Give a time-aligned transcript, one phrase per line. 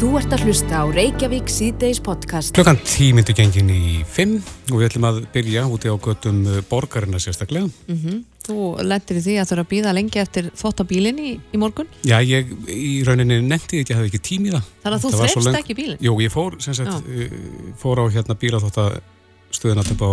[0.00, 2.54] Þú ert að hlusta á Reykjavík síðdeis podcast.
[2.56, 4.38] Klokkan tímyndu gengin í fimm
[4.70, 6.38] og við ætlum að byrja úti á göttum
[6.70, 7.68] borgarina sérstaklega.
[7.84, 8.22] Mm -hmm.
[8.46, 11.86] Þú lendir í því að þú eru að býða lengi eftir þóttabílinn í, í morgun?
[12.00, 14.64] Já, ég í rauninni nefndi þetta, ég hafði ekki tímið það.
[14.82, 16.00] Þannig að þú þreifst ekki bílinn?
[16.00, 16.80] Jú, ég fór, sagt.
[16.80, 17.30] Eh,
[17.76, 20.10] fór á hérna bílaþóttastöðin alltaf á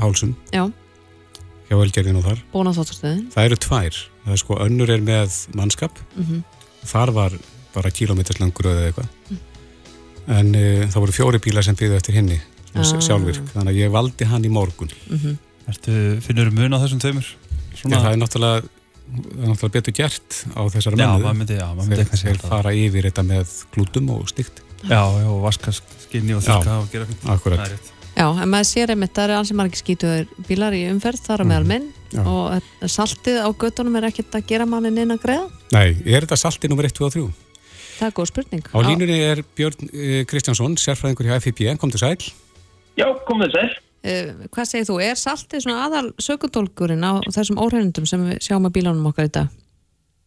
[0.00, 0.34] Hálsum.
[0.52, 0.72] Já.
[1.68, 2.40] Hjá Ölgerðin og þar.
[2.52, 3.28] Bóna þóttastöðin.
[3.28, 3.94] Það eru tvær.
[4.24, 5.92] Það er sko, önnur er með mannskap.
[6.16, 6.42] Mm -hmm.
[6.88, 7.32] Þar var
[7.74, 9.42] bara kílometers langur eða eitthvað mm.
[10.38, 12.84] en uh, það voru fjóri bílar sem byggði eftir henni ah.
[12.84, 15.44] sjálfvirk, þannig að ég valdi hann í morgun mm -hmm.
[15.68, 15.92] Ertu,
[16.24, 17.26] finnur þú mun á þessum tveimur?
[17.76, 22.72] Já, það er náttúrulega, það er náttúrulega betur gert á þessari mennu þegar þeir fara
[22.72, 27.06] yfir þetta með glútum og stygt Já, já, og vaska skinni og þurka og gera
[27.34, 31.20] Akkurat Já, en maður sér einmitt, það eru alls sem margir skítuður bílar í umferð,
[31.22, 31.70] þar á meðal mhm.
[31.70, 32.22] minn Já.
[32.24, 35.46] og saltið á göttunum er ekkert að gera manni neina greiða?
[35.76, 37.26] Nei, er þetta saltið nummer 1, 2 og 3?
[37.98, 38.64] Það er góð spurning.
[38.70, 41.64] Á línunni er Björn uh, Kristjánsson, sérfræðingur hjá FIP.
[41.82, 42.16] Kom til sæl.
[42.98, 43.70] Já, kom til sæl.
[44.06, 44.98] Uh, hvað segir þú?
[45.02, 49.34] Er saltið svona aðal sökutólkurinn á þessum óhreinundum sem við sjáum að bílánum okkar í
[49.34, 49.50] dag?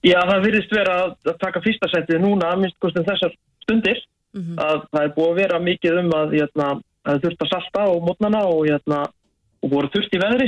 [0.04, 4.04] Já, það virðist vera að, að taka fyrsta setið núna að minnst kostum þessar stundir.
[4.32, 4.60] Mm -hmm.
[4.64, 6.68] að það er búið að vera mikið um að hérna,
[7.08, 9.00] það þurft að salta á mótnana og, hérna,
[9.62, 10.48] og voru þurft í veðri.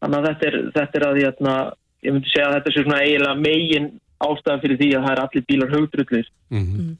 [0.00, 1.54] Þannig að þetta er, þetta er að hérna,
[2.06, 3.88] ég myndi segja að þetta er svona eiginlega megin
[4.20, 6.26] ástæðan fyrir því að það er allir bílar högdrullir.
[6.50, 6.90] Mm -hmm.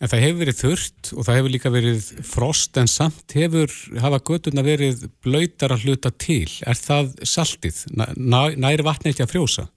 [0.00, 4.22] En það hefur verið þurft og það hefur líka verið frost en samt hefur hafa
[4.30, 6.48] gödurna verið blöytar að hluta til.
[6.64, 7.84] Er það saltið?
[8.16, 9.68] Næ, næri vatni ekki að frjósa?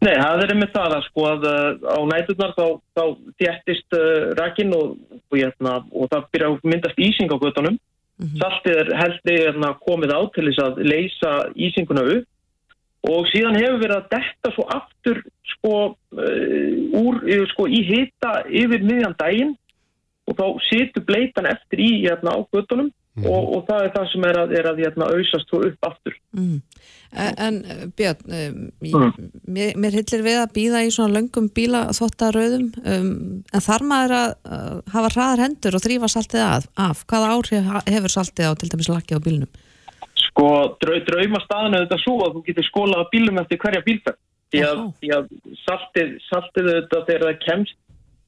[0.00, 3.04] Nei, það er með það að sko að uh, á næturnar þá, þá
[3.36, 4.96] þjættist uh, rækin og,
[5.28, 7.76] og, hérna, og það byrja að myndast ísing á gödunum.
[8.20, 8.40] Mm -hmm.
[8.40, 12.28] Saltið er heldur hérna, komið á til þess að leysa ísinguna upp
[13.08, 15.22] og síðan hefur verið að detta svo aftur
[15.54, 17.20] sko, uh, úr,
[17.54, 19.56] sko í hita yfir miðjan daginn
[20.28, 23.26] og þá situr bleitan eftir í hérna á göttunum mm.
[23.26, 26.18] og, og það er það sem er að, er að hérna, auðsast svo upp aftur.
[26.36, 26.58] Mm.
[27.10, 27.56] En
[27.98, 29.30] Björn, um, mm.
[29.50, 33.10] mér, mér hillir við að býða í svona löngum bíla þóttaröðum um,
[33.50, 36.70] en þar maður að uh, hafa hraðar hendur og þrýfa saltið af.
[36.78, 37.02] af.
[37.10, 39.50] Hvaða áhrif hefur saltið á til dæmis lakki á bílnum?
[40.30, 40.48] Sko
[40.80, 44.20] draumastaðinu þetta svo að þú getur skólað bílum eftir hverja bílferð.
[44.50, 45.26] Því að, því að
[45.62, 47.76] saltið, saltið þetta þegar það kemst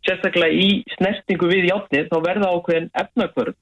[0.06, 3.56] sérstaklega í snertingu við játnið þá verða ákveðin efnakvörð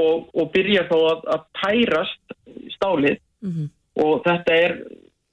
[0.00, 2.36] og, og byrja þá að, að tærast
[2.76, 3.68] stálið mm -hmm.
[4.04, 4.76] og þetta er,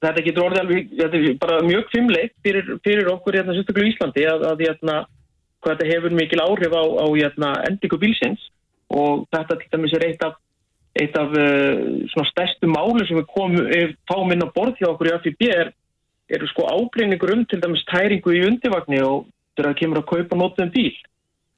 [0.04, 3.94] þetta getur orðið alveg, þetta er bara mjög kvimleitt fyrir, fyrir okkur hérna sérstaklega í
[3.94, 4.96] Íslandi að, að hérna,
[5.60, 8.48] hvað þetta hefur mikil áhrif á, á hérna, endingu bílsins
[8.90, 10.40] og þetta til dæmis er eitt af
[10.98, 13.68] eitt af uh, stærstu máli sem við komum,
[14.10, 15.70] fáum inn á borð hjá okkur í AFB er,
[16.30, 20.38] eru sko ágreiningur um til dæmis tæringu í undirvagni og þegar það kemur að kaupa
[20.40, 20.92] nótum bíl.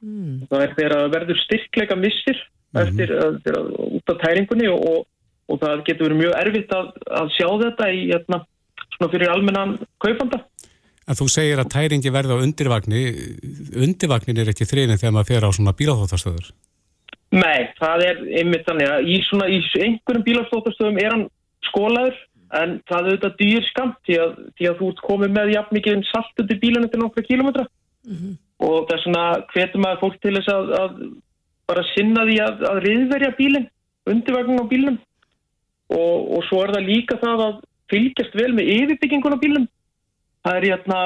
[0.02, 0.46] Mm.
[0.50, 2.80] Það er þegar það verður styrkleika missir mm.
[2.84, 5.04] eftir að, út af tæringunni og, og,
[5.48, 6.90] og það getur verið mjög erfitt að,
[7.22, 8.40] að sjá þetta í, hérna,
[8.96, 10.42] svona fyrir almennan kaupanda.
[11.02, 13.00] En þú segir að tæringi verður á undirvagni,
[13.74, 16.52] undirvagnin er ekki þrýnin þegar maður fer á svona bíláþóttastöður?
[17.32, 21.24] Nei, það er einmitt þannig að í, svona, í einhverjum bílaflótastöðum er hann
[21.70, 22.16] skólaður
[22.60, 25.76] en það er auðvitað dýr skamt því að, því að þú ert komið með jafn
[25.78, 28.34] mikið salt undir bílunum til nokkra kílometra mm -hmm.
[28.68, 30.90] og það er svona hvetum að fólk til þess að, að
[31.72, 33.68] bara sinna því að, að riðverja bílinn,
[34.12, 34.98] undirvagnin á bílunum
[35.88, 37.56] og, og svo er það líka það að
[37.88, 39.68] fylgjast vel með yfirbyggingun á bílunum.
[40.44, 40.98] Það er hérna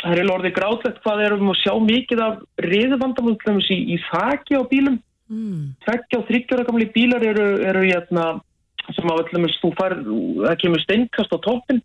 [0.00, 2.34] það er orðið grátlegt hvað er um að sjá mikið af
[2.64, 5.09] riðvandamöndum í, í þakki á bílum Mm.
[5.84, 8.40] Tveggja og þryggjára gamli bílar eru, eru hérna,
[8.96, 11.82] sem á öllum þú fær, það kemur steinkast á toppin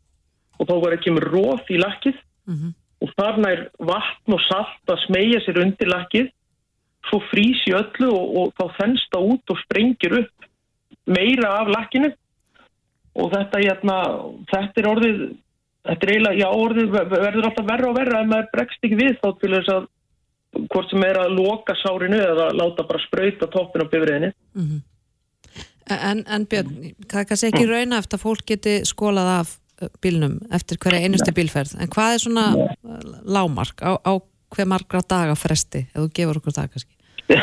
[0.57, 2.17] og þá ekki með róð í lakkið.
[2.45, 2.73] Mm -hmm.
[3.01, 6.28] og þar nær vatn og salt að smegja sér undir lakkið.
[7.09, 10.38] Svo frýs í öllu og, og þá þennst það út og sprengir upp
[11.06, 12.13] meira af lakkinu.
[13.16, 13.97] Og þetta, hérna,
[14.51, 15.19] þetta er orðið
[15.85, 19.19] þetta er eiginlega, já orðið verður alltaf verra og verra ef maður bregst ekki við
[19.22, 19.88] þá til þess að
[20.71, 24.83] hvort sem er að loka sárinu eða láta bara spröyta toppin á bifriðinni mm -hmm.
[25.85, 26.69] En, en Björn,
[27.06, 29.51] það er kannski ekki rauna eftir að fólk geti skólað af
[29.83, 31.75] uh, bílnum eftir hverja einustu bílferð.
[31.77, 32.45] En hvað er svona
[33.21, 34.13] lámark á, á
[34.56, 36.94] hver margra daga fresti ef þú gefur okkur það kannski?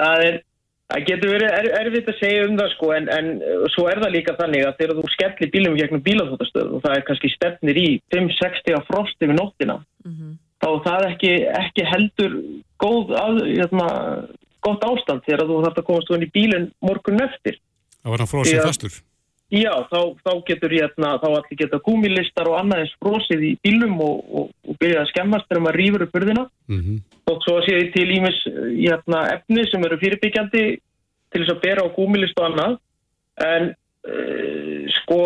[0.00, 0.34] Það, er,
[0.92, 3.30] það getur verið er, erfitt að segja um það sko en, en
[3.74, 7.06] svo er það líka þannig að þegar þú skellir bílum gegnum bílaþóttastöð og það er
[7.08, 12.38] kannski stefnir í 5-60 frosti við nóttina mm -hmm þá er það ekki, ekki heldur
[12.80, 13.90] góð að, hérna,
[14.64, 17.60] gott ástand þegar þú þarf að komast inn í bílinn morgun eftir.
[18.00, 18.98] Það var hann fróðsum fastur?
[19.50, 23.96] já, þá, þá getur hérna, þá allir geta gúmilistar og annað eins brosið í bílum
[24.04, 27.76] og, og, og byrja að skemmast þegar maður rýfur upp burðina Mm og svo sé
[27.76, 30.64] ég til ímis hérna, efni sem eru fyrirbyggjandi
[31.30, 32.76] til þess að bera á gúmilist og annað
[33.46, 35.20] en uh, sko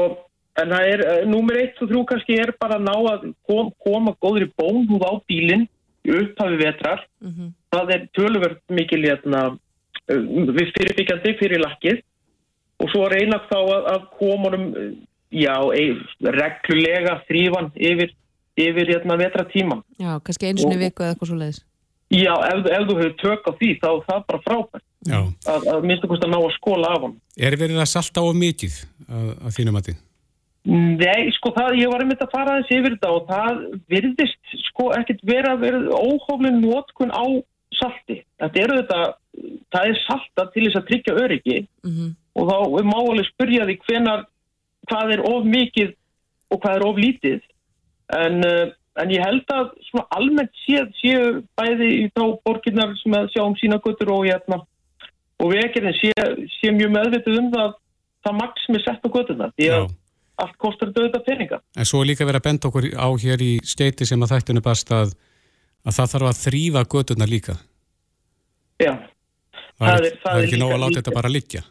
[0.62, 3.70] en það er, uh, númer 1 og 3 kannski er bara að ná að kom,
[3.82, 5.66] koma góðri bónhúð á bílinn
[6.04, 7.04] í upphafi vetrar
[7.74, 10.22] það er töluvert mikil hérna, uh,
[10.54, 12.02] við fyrirbyggjandi fyrir lakkið
[12.82, 14.94] og svo reyna þá að, að koma honum uh,
[15.34, 15.54] já,
[16.38, 18.14] reglulega þrýfan yfir,
[18.60, 21.62] yfir hérna, vetratíman Já, kannski einu sinni í viku eða eitthvað svo leiðis.
[22.14, 25.18] Já, ef, ef þú hefur tök á því þá er það bara frábært Já.
[25.50, 27.14] að, að minnstu kost að ná að skóla af hann.
[27.36, 28.76] Er verið að salta á mikið
[29.08, 29.94] að, að þínum að því?
[30.64, 33.58] Nei, sko það, ég var einmitt að fara aðeins yfir þetta og það
[33.92, 37.24] virðist sko ekkert vera að vera óhóflin nótkun á
[37.76, 38.22] salti.
[38.40, 39.00] Þetta eru þetta,
[39.74, 43.66] það er salta til þess að tryggja öryggi Mm og þá er má alveg spyrja
[43.68, 44.24] því hvenar,
[44.90, 45.92] hvað er of mikið
[46.50, 47.44] og hvað er of lítið.
[48.10, 51.28] En, uh, en ég held að svona almennt séð séu
[51.58, 54.60] bæði í þá borginnar sem að sjá um sína guttur og hérna
[55.38, 56.12] og vekirinn sé,
[56.58, 57.78] sé mjög meðvitið um það
[58.24, 59.86] það maks er sett á gutturnar því að
[60.42, 61.60] allt kostar þetta peninga.
[61.78, 64.62] En svo er líka verið að benda okkur á hér í steiti sem að þættinu
[64.64, 65.12] bast að,
[65.86, 67.54] að það þarf að þrýfa gödurna líka.
[68.82, 68.94] Já,
[69.74, 71.28] Það, Það er, er- það það er er ekki nóg að láta líka- þetta bara
[71.34, 71.62] liggja.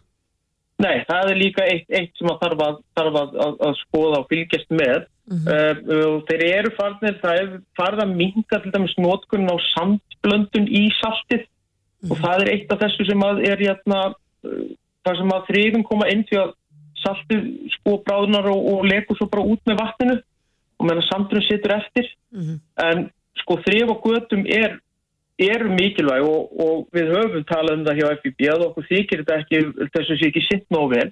[0.83, 4.17] nei, það er líka eitt, eitt sem að þarf að, þarf að, að, að skoða
[4.19, 5.05] og fylgjast með.
[5.23, 10.65] Uh, og þeir eru farnir, það er farið að minga til dæmis nótkunn á sandblöndun
[10.67, 11.45] í saltið
[12.11, 14.01] og það er eitt af þessu sem að er hérna,
[14.43, 14.65] uh,
[15.07, 16.51] það sem að þrifin koma inn því að
[17.03, 20.15] saltið sko bráðunar og, og lekur svo bara út með vatninu
[20.79, 22.09] og meðan sandurinn situr eftir.
[22.81, 23.07] En
[23.41, 24.79] sko þrif og götum er
[25.41, 29.37] eru mikilvæg og, og við höfum talað um það hjá FIB að okkur þykir þetta
[29.41, 29.61] ekki
[29.95, 31.07] þessu sé ekki sitt nóg vel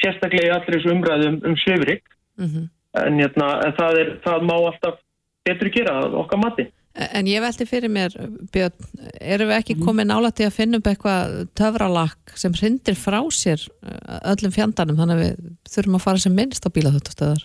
[0.00, 2.04] sérstaklega í allir þessu umræðum um söfrik
[2.38, 5.00] en, hérna, en það, er, það má alltaf
[5.44, 6.66] betur gera að okkar mati
[6.98, 8.14] En ég velti fyrir mér,
[8.50, 8.86] Björn,
[9.22, 13.62] erum við ekki komið nála til að finna upp eitthvað töfralakk sem hrindir frá sér
[13.86, 17.44] uh, öllum fjandanum, þannig að við þurfum að fara sem minnst á bílaþjóttastöðar.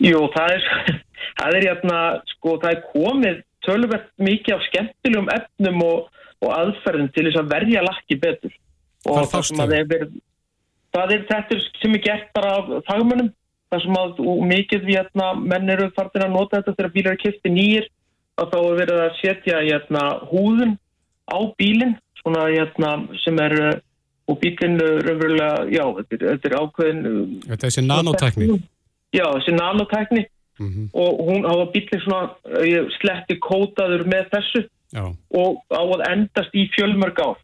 [0.00, 0.64] Jú, það er,
[1.42, 2.00] það er, hérna,
[2.32, 7.52] sko, það er komið tölvert mikið af skemmtilegum efnum og, og aðferðum til þess að
[7.52, 8.58] verja lakki betur.
[9.04, 10.00] Og það fást sem að þau?
[10.00, 10.10] er
[10.96, 13.32] það er þetta sem er gert bara af fagmönnum.
[13.70, 17.14] Það sem að og mikið við hérna, menn eru fartir að nota þetta þegar bílar
[17.14, 17.84] er kipti nýjir
[18.40, 20.74] að þá er verið að setja hérna, húðun
[21.30, 22.90] á bílinn svona hérna,
[23.22, 23.70] sem er uh,
[24.30, 28.50] og bílinn uh, raunverulega, já, þetta er, þetta er ákveðin uh, Þetta er þessi nanotækni.
[29.10, 30.26] Já, þessi nanotækni
[30.60, 30.90] Mhm.
[30.92, 32.26] og hún á að bílinn svona
[32.98, 34.60] sletti kótaður með þessu
[34.92, 37.38] Já, og á að endast í fjölmörg ár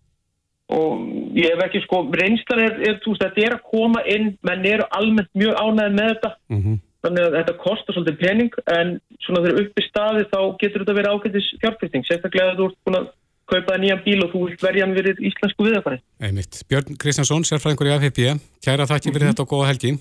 [0.76, 1.06] og
[1.38, 4.66] ég hef ekki sko reynslan er, er þú veist, þetta er að koma inn menn
[4.66, 6.74] eru almennt mjög ánægð með þetta mhm.
[7.06, 11.14] Þannig að þetta kostar svolítið pening en svona þegar uppi staði þá getur þetta verið
[11.14, 13.08] ágætis fjárfyrting sérstaklega að þú ert búin að
[13.46, 16.60] kaupa það nýjan bíl og þú vilt verja hann verið íslensku viðafæri einmitt.
[16.70, 18.22] Björn Kristjánsson, sérfræðingur í AFP.
[18.66, 19.96] Kæra þakki fyrir þetta og góða helgi.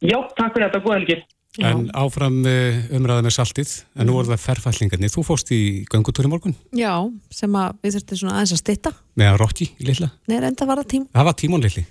[0.00, 1.18] Já, takk fyrir þetta, góða helgi
[1.64, 5.12] En áfram uh, umræða með saltið, en nú er það ferfallingarnir.
[5.12, 5.60] Þú fóst í
[5.92, 6.92] göngutúri morgun Já,
[7.32, 8.92] sem að við þurftum svona aðeins að stitta.
[9.24, 10.10] að Rokki í.
[10.28, 11.06] Nei, reynda var það tím.
[11.14, 11.86] Það var tímon litli.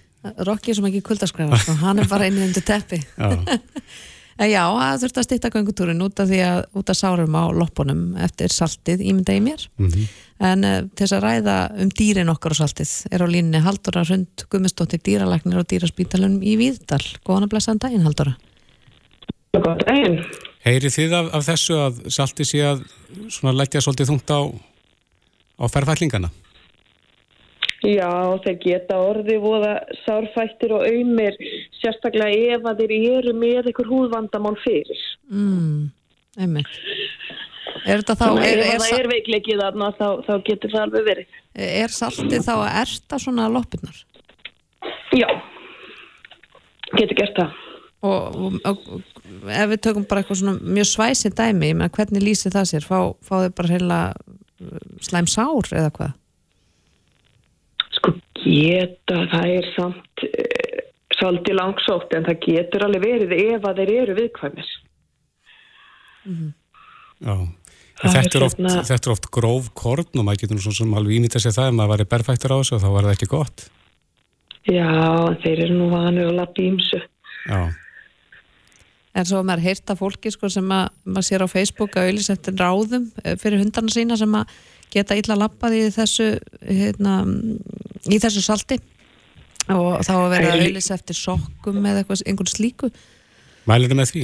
[0.46, 1.78] Rokki er sem ekki kuldaskræfa, sko.
[1.84, 3.02] hann er bara inni undir teppi.
[4.36, 7.44] En já, það þurfti að stitta göngutúrin út af því að út af sárum á
[7.56, 9.68] loppunum eftir saltið ímynda í mér.
[9.80, 10.08] mhm.
[10.44, 14.04] En uh, til þess að ræða um dýrin okkar og saltið er á línni Haldóra
[14.04, 17.00] Rund Gummistóttir dýralæknir og dýraspítalunum í Víðdal.
[17.24, 18.36] Góðan að blessaðan daginn, Haldóra.
[19.56, 20.20] Góð daginn.
[20.66, 22.84] Heyrið þið af, af þessu að saltið sé að
[23.32, 24.42] svona leggja svolítið þungt á,
[25.62, 26.32] á ferfallingana?
[27.84, 28.10] Já,
[28.46, 29.74] þeir geta orðið voða
[30.06, 31.36] sárfættir og auðmir,
[31.82, 35.02] sérstaklega ef að þeir eru með einhver húðvandamál fyrir.
[35.30, 35.90] Mm,
[36.40, 36.80] einmitt.
[37.86, 41.36] Er þetta þá, er, er, það er veikleikið þarna þá, þá getur það alveg verið.
[41.84, 44.00] er saltið þá að erta svona loppurnar?
[45.14, 45.28] Já,
[46.96, 47.62] getur gert það.
[48.06, 48.36] Og,
[48.70, 52.86] og, og ef við tökum bara eitthvað svona mjög svæsi dæmi, hvernig lýsir það sér?
[52.86, 54.00] Fá, fá þau bara heila
[55.06, 56.14] slæm sár eða hvað?
[58.46, 60.80] Sko geta, það er samt uh,
[61.18, 64.74] svolítið langsótt en það getur alveg verið ef að þeir eru viðkvæmis.
[67.26, 67.36] Já.
[67.36, 67.54] En
[67.96, 70.78] Það Þetta er oft, hérna- þetta er oft gróf korn og maður getur nú svona
[70.82, 73.16] sem alveg ímynda sér það ef maður væri berfættur á þessu og þá var það
[73.16, 73.66] ekki gott.
[74.66, 74.90] Já,
[75.46, 77.00] þeir eru nú vanur að lappa ímsu.
[77.46, 77.62] Já,
[79.16, 82.10] En svo er maður heyrt af fólki sko, sem að, maður sér á Facebook að
[82.10, 84.58] auðvitað eftir ráðum eh, fyrir hundarna sína sem að
[84.94, 86.28] geta illa lappað í þessu,
[86.68, 87.16] hérna,
[88.12, 88.78] í þessu salti
[89.74, 92.92] og þá að vera að auðlis eftir sokkum eða eitthvað, einhvern slíku
[93.66, 94.24] Mælir þið með því?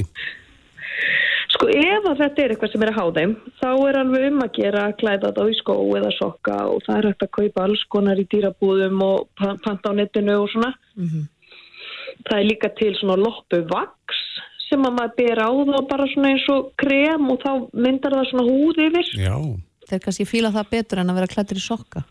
[1.52, 4.44] Sko ef að þetta er eitthvað sem er að há þeim þá er alveg um
[4.44, 7.32] að gera að klæða þetta á í skó eða sokka og það er hægt að
[7.36, 10.70] kaupa alls konar í dýrabúðum og pa- panta á netinu og svona.
[12.22, 14.22] Það er líka til svona loppu vaks
[14.70, 17.50] sem að maður ber á þá bara svona eins og krem og þá
[17.84, 19.10] myndar það svona húð yfir.
[19.20, 19.36] Já,
[19.92, 22.04] þeir kannski fíla það betur en að vera klættir í sokka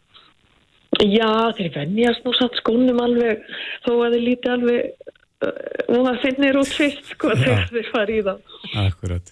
[1.00, 3.46] Já, þeir venjast nú satt skónum alveg
[3.86, 5.12] þó að þeir líti alveg
[5.48, 5.52] uh,
[5.88, 8.42] og það finnir út fyrst sko þegar þeir fara í það.
[8.84, 9.32] akkurat.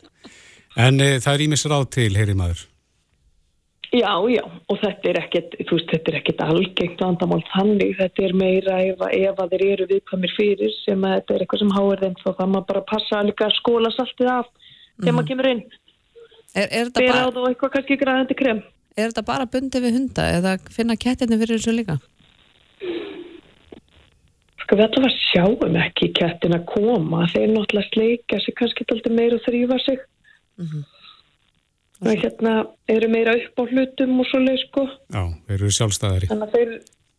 [0.80, 2.64] En e, það er ímis ráð til, heyri maður.
[3.90, 8.26] Já, já, og þetta er ekkert, þú veist, þetta er ekkert algengt vandamál þannig, þetta
[8.28, 11.74] er meira ef, ef að þeir eru viðkvæmir fyrir sem að þetta er eitthvað sem
[11.74, 14.52] háir þeim þá það maður bara að passa líka að skóla saltið af
[15.02, 15.64] þegar maður kemur inn,
[16.56, 18.62] er, er, þetta bara, þú eitthvað kannski græðandi krem.
[18.98, 21.98] er þetta bara bundið við hunda eða finna kettinni fyrir þessu líka?
[24.64, 29.40] Sko við allavega sjáum ekki kettin að koma, þeir náttúrulega sleika sig kannski alltaf meira
[29.40, 30.08] og þrýfa sig.
[32.00, 32.54] Það hérna
[32.88, 34.86] eru meira upp á hlutum og svo leið sko.
[35.12, 36.30] Já, þeir eru sjálfstæðari.
[36.30, 36.76] Þannig að þeir,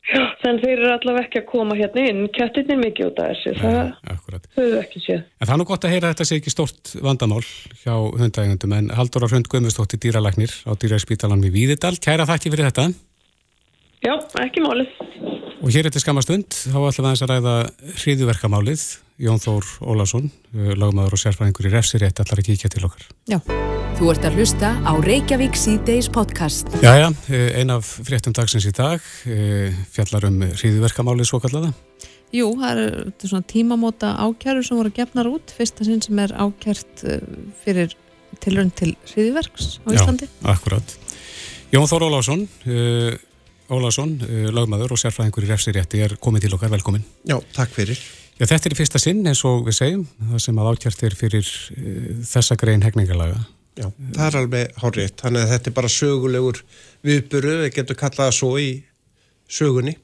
[0.42, 2.22] þannig þeir eru allavega ekki að koma hérna inn.
[2.34, 3.76] Kettin er mikið út af þessu, það
[4.08, 5.20] höfum við ekki séð.
[5.20, 7.44] En það er nú gott að heyra að þetta sé ekki stort vandamál
[7.82, 11.94] hjá hundægundum en Haldur á Hrund Guðmustóttir dýralæknir á dýraspítalan við Víðidal.
[12.00, 12.90] Kæra þakki fyrir þetta.
[14.00, 14.92] Já, ekki málið.
[15.60, 17.54] Og hér eftir skamastund þá ætlum við aðeins að ræða
[18.00, 18.84] hriðuverkamálið.
[19.20, 20.30] Jón Þór Ólason,
[20.80, 23.04] lagmaður og sérfræðingur í refsirétt allar að kíkja til okkar.
[23.28, 23.36] Já,
[24.00, 26.70] Þú ert að hlusta á Reykjavík síðdeis podcast.
[26.80, 27.10] Jæja,
[27.60, 31.74] ein af fréttum dagsins í dag eh, fjallar um hriðuverkamálið svo kallaða.
[32.32, 36.18] jú, það eru þetta er svona tímamóta ákjærur sem voru gefnar út fyrsta sinn sem
[36.24, 37.04] er ákjært
[37.66, 37.92] fyrir
[38.40, 40.96] tilrönd til hriðiverks á Íslandi Já, akkurat.
[41.74, 42.46] Jón Þór Ólason,
[43.70, 47.04] Ólason, uh, lagmaður og sérfræðingur í refsirétti er komið til okkar, velkomin.
[47.28, 48.00] Já, takk fyrir.
[48.40, 51.16] Já, þetta er í fyrsta sinn eins og við segjum, það sem að ákjært er
[51.18, 53.40] fyrir uh, þessa grein hegningarlaga.
[53.78, 53.86] Já,
[54.16, 55.16] það er alveg hárrétt.
[55.22, 56.62] Þannig að þetta er bara sögulegur
[57.06, 58.68] viðburu, við getum kallað það svo í
[59.50, 59.96] sögunni.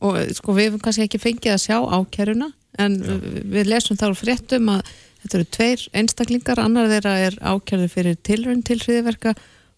[0.00, 2.48] og eh, sko við hefum kannski ekki fengið að sjá ákjæruna
[2.82, 3.12] en Já.
[3.54, 4.88] við lesum þá fréttum að
[5.22, 9.34] þetta eru tveir einstaklingar, annar þeirra er ákjærður fyrir tilrönd til hriðiverka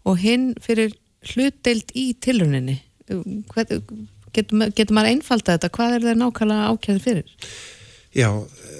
[0.08, 0.94] og hinn fyrir
[1.32, 3.82] hlutdeild í tilröndinni getur,
[4.76, 5.72] getur maður einfalda þetta?
[5.74, 7.34] Hvað er þeir nákvæmlega ákjærður fyrir?
[8.16, 8.30] Já,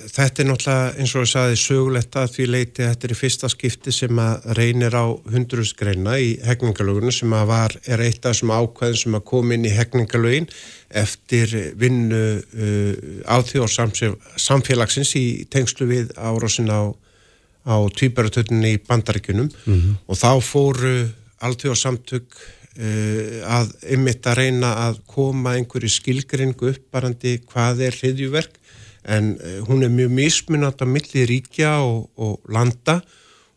[0.09, 3.51] þetta er náttúrulega eins og ég saði sögulegt að því leiti þetta er í fyrsta
[3.53, 8.55] skipti sem að reynir á hundruðsgreina í hegningalögunum sem að var, er eitt af þessum
[8.57, 10.49] ákvæðin sem að kom inn í hegningalögin
[11.03, 12.97] eftir vinnu uh,
[13.29, 16.89] áþjóð samfélagsins í tengslu við árásin á,
[17.69, 19.53] á tvíbaratötunni í bandaríkunum
[20.09, 20.97] og þá fóru
[21.45, 28.01] alþjóð samtök uh, að ymmit að reyna að koma einhverju skilgringu upp barandi hvað er
[28.01, 28.59] hriðjuverk
[29.09, 33.01] en uh, hún er mjög mismunat á milli ríkja og, og landa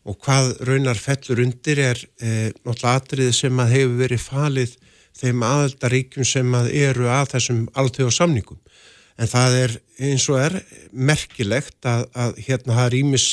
[0.02, 4.74] og hvað raunar fellur undir er uh, náttúrulega atriði sem að hefur verið falið
[5.18, 8.60] þeim aðaldaríkjum sem að eru að þessum alþjóða samningum.
[9.20, 9.74] En það er
[10.08, 10.58] eins og er
[10.92, 13.26] merkilegt að, að hérna það ímis,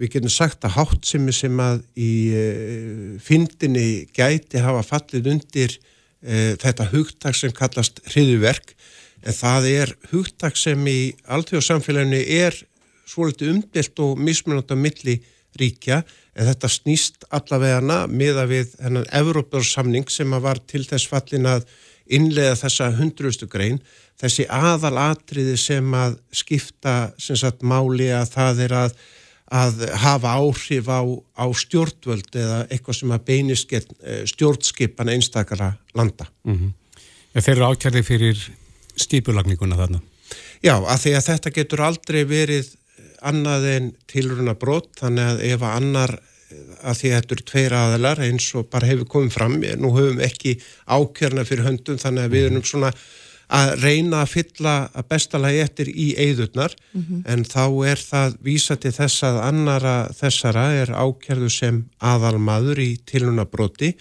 [0.00, 6.56] við getum sagt að háttsemi sem að í uh, fyndinni gæti hafa fallið undir uh,
[6.60, 8.74] þetta hugtak sem kallast hriðuverk
[9.20, 12.56] en það er hugtak sem í alþjóðsamfélaginu er
[13.10, 15.16] svolítið umdelt og mismunandi á milli
[15.60, 16.02] ríkja.
[16.36, 21.66] En þetta snýst allavegana miða við hennan Evrópjórsamning sem að var til þess fallin að
[22.10, 23.80] innlega þessa hundrustu grein.
[24.20, 28.96] Þessi aðal atriði sem að skipta sem sagt máli að það er að,
[29.50, 31.02] að hafa áhrif á,
[31.34, 33.72] á stjórnvöld eða eitthvað sem að beinist
[34.30, 36.28] stjórnskipan einstakara landa.
[36.46, 36.72] Mm -hmm.
[37.34, 38.44] ja, þeir eru ákjærði fyrir
[38.96, 40.00] skipulagninguna þarna.
[40.62, 42.74] Já, að því að þetta getur aldrei verið
[43.26, 46.12] annað en tilruna brot, þannig að ef að annar,
[46.82, 50.20] að því að þetta eru tveir aðalar eins og bara hefur komið fram, nú höfum
[50.24, 52.92] ekki ákjörna fyrir höndum, þannig að við erum svona
[53.50, 57.22] að reyna að fylla að bestalagi eftir í eigðurnar, mm -hmm.
[57.32, 62.90] en þá er það vísa til þess að annara þessara er ákjörðu sem aðalmaður í
[63.04, 63.94] tilruna broti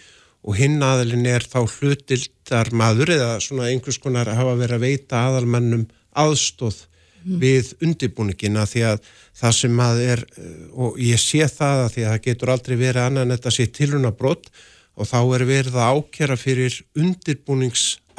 [0.43, 5.25] og hinn aðalinn er þá hlutildar maður eða svona einhvers konar hafa verið að veita
[5.27, 6.85] aðalmannum aðstóð
[7.25, 7.39] mm.
[7.41, 8.99] við undirbúningina því að
[9.39, 10.25] það sem að er
[10.73, 13.67] og ég sé það að því að það getur aldrei verið annað en þetta sé
[13.79, 14.51] tilruna brott
[14.99, 16.79] og þá er verið að ákjara fyrir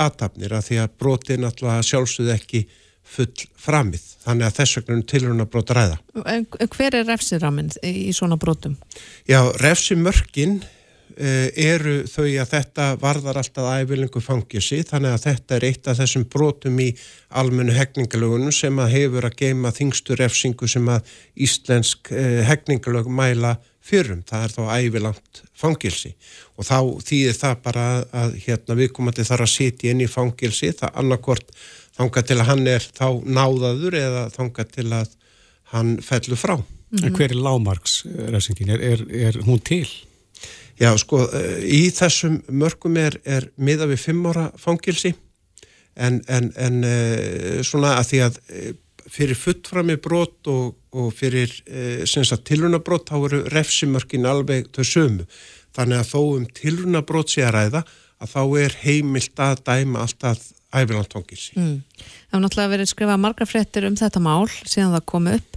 [0.00, 2.66] undirbúningsatafnir að því að broti er náttúrulega sjálfsögð ekki
[3.11, 5.99] full framið þannig að þess vegna tilruna brott ræða.
[6.26, 8.76] En hver er refsiraminn í svona brotum?
[9.26, 15.66] Já, refsimörkin uh, eru þau að þetta varðar alltaf æfilingu fangjösi þannig að þetta er
[15.71, 16.92] eitt af þessum brotum í
[17.30, 23.57] almennu hegningalögunum sem að hefur að geima þingstur refsingu sem að íslensk uh, hegningalög mæla
[23.84, 26.12] fyrrum, það er þá ævilangt fangilsi
[26.56, 27.87] og þá þýðir það bara
[28.22, 31.54] að hérna viðkomandi þarf að sitja inn í fangilsi, það annarkort
[31.96, 35.16] þanga til að hann er þá náðaður eða þanga til að
[35.70, 36.56] hann fellur frá.
[36.56, 37.06] Mm -hmm.
[37.06, 38.70] En hver er lámarksrefsingin?
[38.70, 39.87] Er, er, er hún til?
[40.80, 41.26] Já, sko,
[41.62, 45.12] í þessum mörgum er, er miða við fimm ára fangilsi
[45.96, 46.84] en, en, en
[47.62, 48.38] svona að því að
[49.10, 52.04] fyrir fullframi brot og, og fyrir e,
[52.46, 55.26] tilrunabrót þá eru refsimörkin alveg þau sömu.
[55.76, 57.84] Þannig að þó um tilrunabrót sé að ræða
[58.20, 61.56] að þá er heimilt að dæma alltaf ævilandtongilsi.
[61.58, 61.78] Mm.
[61.98, 65.56] Það hefur náttúrulega verið skrifað margar fréttir um þetta mál síðan það kom upp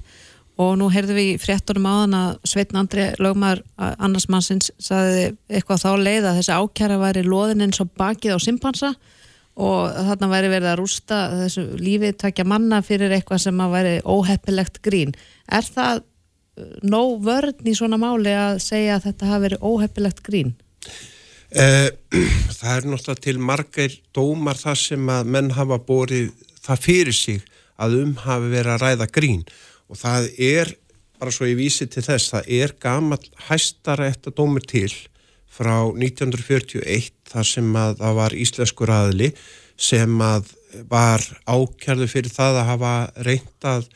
[0.64, 5.92] og nú heyrðum við fréttunum áðan að Sveitn Andri lögmar annars mannsins saði eitthvað þá
[5.98, 9.23] leið að þessi ákjara væri loðin eins og bakið á simpansa og
[9.54, 14.82] þarna væri verið að rústa þessu lífið takja manna fyrir eitthvað sem að væri óheppilegt
[14.86, 15.14] grín.
[15.46, 20.24] Er það uh, nóg vörn í svona máli að segja að þetta hafi verið óheppilegt
[20.26, 20.56] grín?
[21.54, 21.90] Eh,
[22.60, 26.32] það er náttúrulega til margir dómar þar sem að menn hafa borið
[26.64, 27.44] það fyrir sig
[27.78, 29.44] að um hafi verið að ræða grín
[29.92, 30.72] og það er,
[31.22, 34.90] bara svo ég vísi til þess, það er gamal hæstara eftir dómur til
[35.54, 39.32] frá 1941 þar sem að það var íslenskur aðli
[39.80, 40.54] sem að
[40.90, 42.94] var ákjærðu fyrir það að hafa
[43.28, 43.90] reyndað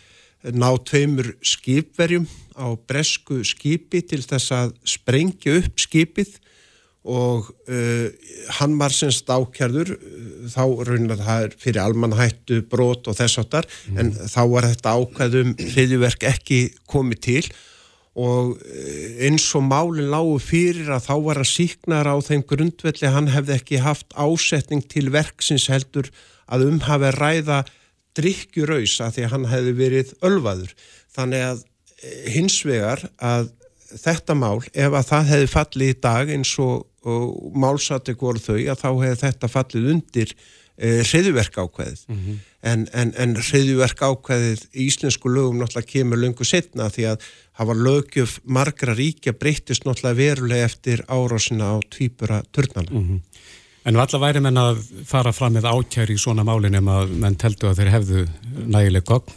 [0.54, 6.36] ná tveimur skipverjum á bresku skipi til þess að sprengja upp skipið
[7.08, 8.08] og uh,
[8.60, 13.68] hann var semst ákjærður uh, þá raunar það er fyrir almannhættu brot og þess áttar
[13.68, 14.02] mm.
[14.02, 17.66] en þá var þetta ákjæðum hriðjuverk ekki komið til og
[18.18, 23.32] uh, eins og málinn lágu fyrir að þá var að síknar á þeim grundvelli hann
[23.34, 26.10] hefði ekki haft ásetning til verksins heldur
[26.48, 27.64] að um hafi ræða
[28.18, 30.74] drikkjuraus að því að hann hefði verið ölvaður.
[31.14, 33.54] Þannig að uh, hins vegar að
[33.88, 38.58] þetta mál ef að það hefði fallið í dag eins og og málsatök voru þau
[38.58, 40.34] að þá hefði þetta fallið undir
[40.78, 42.38] e, hriðuverk ákveðið mm -hmm.
[42.62, 47.28] en, en, en hriðuverk ákveðið í íslensku lögum náttúrulega kemur lungu setna því að
[47.60, 52.92] hafa lögjöf margra ríkja breytist náttúrulega verulega eftir árásina á tvýpura törnana.
[52.92, 53.22] Mm -hmm.
[53.88, 57.68] En valla væri menn að fara fram með ákjæri í svona málin ef menn teltu
[57.68, 58.28] að þeir hefðu
[58.68, 59.32] nægileg gogn?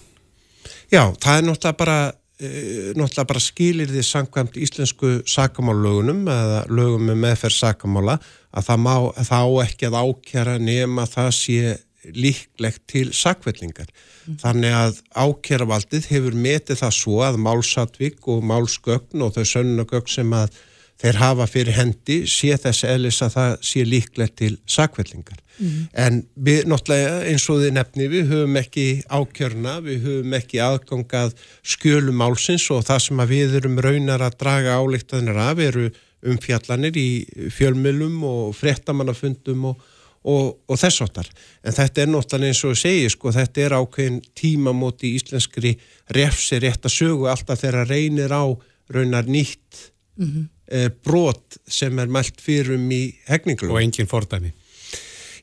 [0.90, 7.20] Já, það er náttúrulega bara náttúrulega bara skilir því samkvæmt íslensku sakamállögunum eða lögum með
[7.26, 8.16] meðferð sakamála
[8.50, 8.94] að það má
[9.28, 11.76] þá ekki að ákjara nema það sé
[12.16, 13.90] líklegt til sakvellingar.
[14.24, 14.38] Mm.
[14.40, 20.32] Þannig að ákjæravaldið hefur metið það svo að málsatvík og málsgögn og þau sönnugögn sem
[20.32, 20.56] að
[21.00, 25.38] þeir hafa fyrir hendi sé þess eðlis að það sé líklegt til sakvellingar.
[25.60, 25.78] Mm.
[25.92, 31.34] En við náttúrulega eins og þið nefni við höfum ekki ákjörna, við höfum ekki aðgangað
[31.74, 35.88] skjölum álsins og það sem við erum raunar að draga álíktaðinir af eru
[36.20, 37.10] umfjallanir í
[37.56, 39.86] fjölmjölum og frettamannafundum og,
[40.28, 41.30] og, og þess áttar.
[41.64, 45.78] En þetta er náttúrulega eins og að segja, sko, þetta er ákveðin tímamóti íslenskri
[46.16, 48.44] refsi rétt að sögu alltaf þegar reynir á
[48.90, 50.48] raunar nýtt mm -hmm.
[50.68, 53.70] eh, brot sem er mælt fyrir um í hegninglum.
[53.70, 54.52] Og engin fordæmi.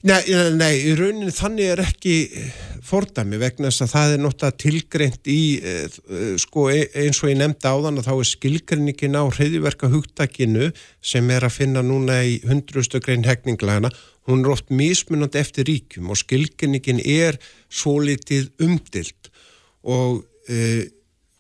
[0.06, 0.22] Nei,
[0.54, 5.30] nei, í rauninni þannig er ekki eh, fordæmi vegna þess að það er náttúrulega tilgreint
[5.32, 9.24] í, eh, sko e, eins og ég nefndi á þann að þá er skilgreiningin á
[9.26, 10.70] hriðiverka hugtakinu
[11.02, 13.90] sem er að finna núna í hundrustu grein hegninglæna,
[14.30, 19.32] hún er oft mismunandi eftir ríkjum og skilgreiningin er svo litið umdilt
[19.82, 20.92] og e,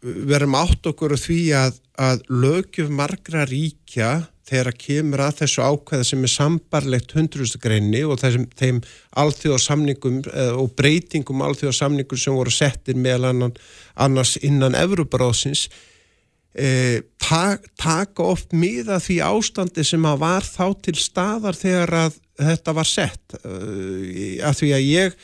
[0.01, 6.07] verðum átt okkur því að, að lögjum margra ríkja þegar að kemur að þessu ákveða
[6.07, 8.79] sem er sambarlegt hundruðsgreinni og þessum þeim
[9.23, 13.33] alþjóðarsamningum eh, og breytingum alþjóðarsamningum sem voru settir meðal
[13.97, 15.67] annars innan Evroparóðsins
[16.53, 22.21] eh, tak, taka oft miða því ástandi sem að var þá til staðar þegar að
[22.37, 23.39] þetta var sett.
[23.41, 25.17] Eh, að því að ég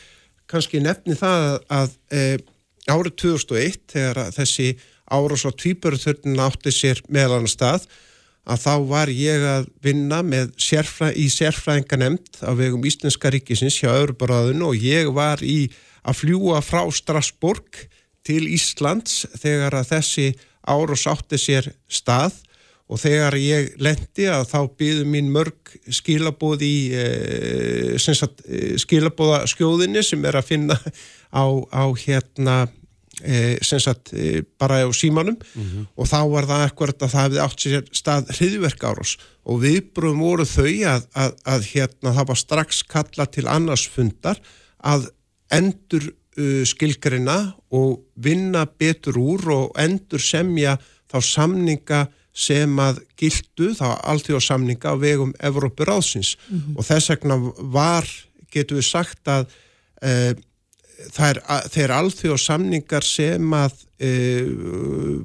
[0.50, 2.38] kannski nefni það að, eh,
[2.90, 4.74] árið 2001 þegar þessi
[5.12, 7.88] árás á tvíbörðurinn átti sér meðal annar stað
[8.44, 10.20] að þá var ég að vinna
[10.60, 15.72] sérfræ, í sérfræðinganemnd á vegum Íslenska ríkisins hjá Örubaráðun og ég var í
[16.04, 17.86] að fljúa frá Strasbourg
[18.28, 20.28] til Íslands þegar að þessi
[20.68, 22.36] árós átti sér stað.
[22.92, 30.04] Og þegar ég lendi að þá byðu mín mörg skilabóð í eh, eh skilabóða skjóðinni
[30.04, 30.76] sem er að finna
[31.32, 32.58] á, á hérna
[33.22, 35.38] e, sem sagt e, bara á símanum.
[35.96, 40.24] Og þá var það ekkert að það hefði átt sér stað hriðverk árás og viðbröðum
[40.24, 44.40] voru þau að, að, að hérna það var strax kalla til annars fundar
[44.80, 45.10] að
[45.54, 47.38] endur uh, skilgrina
[47.74, 50.78] og vinna betur úr og endur semja
[51.12, 56.34] þá samninga sem að gildu, þá allþjóð samninga á vegum Evrópuráðsins.
[56.74, 57.38] Og þess vegna
[57.70, 58.08] var,
[58.50, 59.46] getur við sagt að
[60.02, 60.34] uh,
[61.14, 61.40] það er,
[61.74, 64.12] þeir alþjóð samningar sem að e,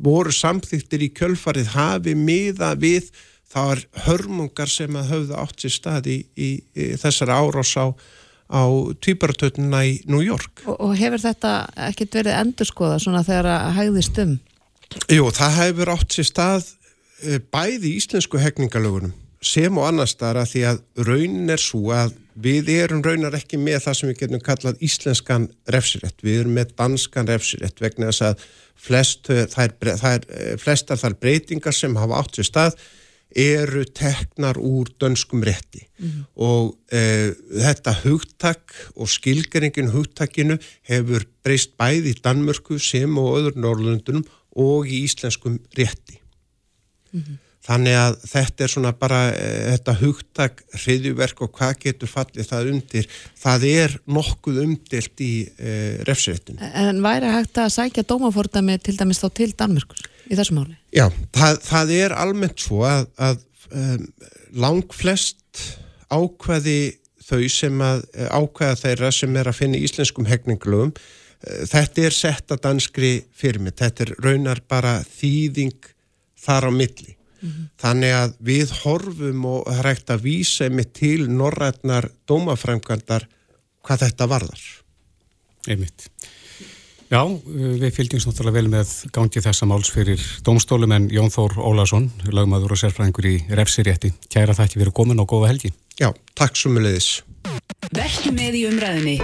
[0.04, 3.11] voru samþýttir í kjölfarið hafi miða við
[3.48, 7.87] það er hörmungar sem að höfðu átt sér stað í, í, í þessari árás á,
[8.52, 8.62] á
[9.04, 10.64] týparatötuna í New York.
[10.66, 11.54] Og, og hefur þetta
[11.88, 14.37] ekkit verið endurskoða svona þegar að hægðist um?
[15.12, 16.68] Jú, það hefur átt sér stað
[17.22, 21.92] e, bæði í íslensku hegningalögunum sem og annars þar að því að raunin er svo
[21.94, 26.55] að við erum raunar ekki með það sem við getum kallað íslenskan refsirétt, við erum
[26.59, 28.46] með danskan refsirétt vegna þess að
[28.79, 30.27] flest, þær, þær,
[30.62, 32.79] flestar þar breytingar sem hafa átt sér stað
[33.38, 36.20] eru teknar úr dönskum rétti mm.
[36.40, 40.57] og e, þetta hugtak og skilgeringin hugtakinu
[40.88, 44.24] hefur breyst bæði í Danmörku sem og öðru Norrlundunum
[44.59, 46.16] og í íslenskum rétti.
[47.12, 47.37] Mm.
[47.66, 52.71] Þannig að þetta er svona bara e, þetta hugtak, hriðjuverk og hvað getur fallið það
[52.73, 53.09] undir.
[53.37, 55.75] Það er nokkuð umdilt í e,
[56.09, 56.71] refsréttinu.
[56.81, 60.79] En væri hægt að sækja dómafordami til dæmis þá til Danmörkur í þessu máli?
[60.97, 63.44] Já, það, það er almennt svo að, að
[63.75, 64.09] um,
[64.64, 65.66] lang flest
[66.09, 66.81] ákveði
[67.29, 70.94] þau sem að ákveða þeirra sem er að finna í íslenskum hegninglugum.
[71.44, 73.77] Þetta er sett að danskri fyrirmið.
[73.83, 75.92] Þetta er raunar bara þýðing
[76.40, 77.17] þar á milli.
[77.40, 77.68] Mm -hmm.
[77.79, 83.29] Þannig að við horfum og það er ekkert að vísa með til norrætnar dómafræmkvæmdar
[83.83, 84.62] hvað þetta varðar.
[85.68, 86.11] Einmitt.
[87.09, 92.11] Já, við fylgjum náttúrulega vel með gangi þessa máls fyrir dómstólum en Jón Þór Ólason,
[92.29, 94.12] lagmaður og sérfræðingur í refsirétti.
[94.29, 95.72] Kæra þætti fyrir komin og góða helgi.
[95.96, 97.09] Já, takk svo mjög leiðis.
[97.96, 99.16] Vertu með í umræðinni.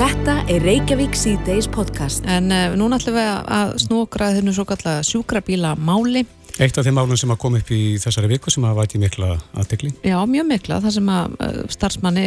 [0.00, 2.26] Þetta er Reykjavík C-Days podcast.
[2.26, 6.24] En uh, núna ætlum við að snúkra þennu svo kallega sjúkrabíla máli.
[6.60, 9.30] Eitt af þeim málum sem að koma upp í þessari viku sem að væti mikla
[9.56, 9.92] aðtekli?
[10.04, 10.80] Já, mjög mikla.
[10.84, 12.24] Það sem að starfsmanni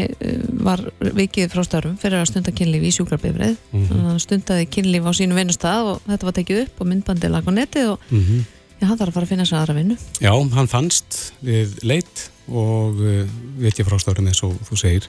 [0.65, 0.81] var
[1.19, 3.57] vikið frá störfum fyrir að stunda kynlíf í sjúkrabifrið.
[3.71, 4.21] Mm -hmm.
[4.23, 7.83] Stundaði kynlíf á sínu vinnustaf og þetta var tekið upp og myndbandi lag á neti
[7.85, 8.41] og mm -hmm.
[8.81, 9.97] já, hann þarf að fara að finna sér aðra vinnu.
[10.21, 15.07] Já, hann fannst við leitt og uh, vikið frá störfum eins og þú segir.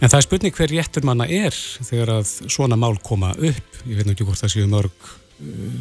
[0.00, 3.68] En það er spurning hver réttur manna er þegar að svona mál koma upp.
[3.86, 4.92] Ég veit ekki hvort það séu mörg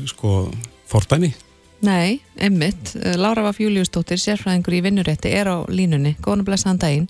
[0.06, 0.52] sko
[0.88, 1.34] fordæmi
[1.82, 2.94] Nei, emmitt.
[3.18, 6.14] Lára Vaf Júliusdóttir, sérfræðingur í vinnurétti, er á línunni.
[6.22, 7.08] Góðan og blessaðan daginn.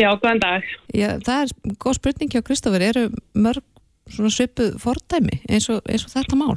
[0.00, 0.66] Já, góðan dag.
[0.94, 2.82] Já, það er góð spurning hjá Kristófur.
[2.82, 3.04] Eru
[3.38, 3.62] mörg
[4.10, 6.56] svona svipuð fordæmi eins og, eins og þetta mál?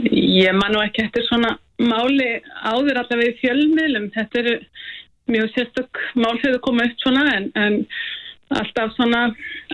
[0.00, 2.30] Ég man nú ekki eftir svona máli
[2.64, 4.08] áður allavega í fjölmiðlum.
[4.16, 4.56] Þetta eru
[5.30, 7.78] mjög sérstök mál þegar það koma upp svona en, en
[8.60, 9.22] alltaf svona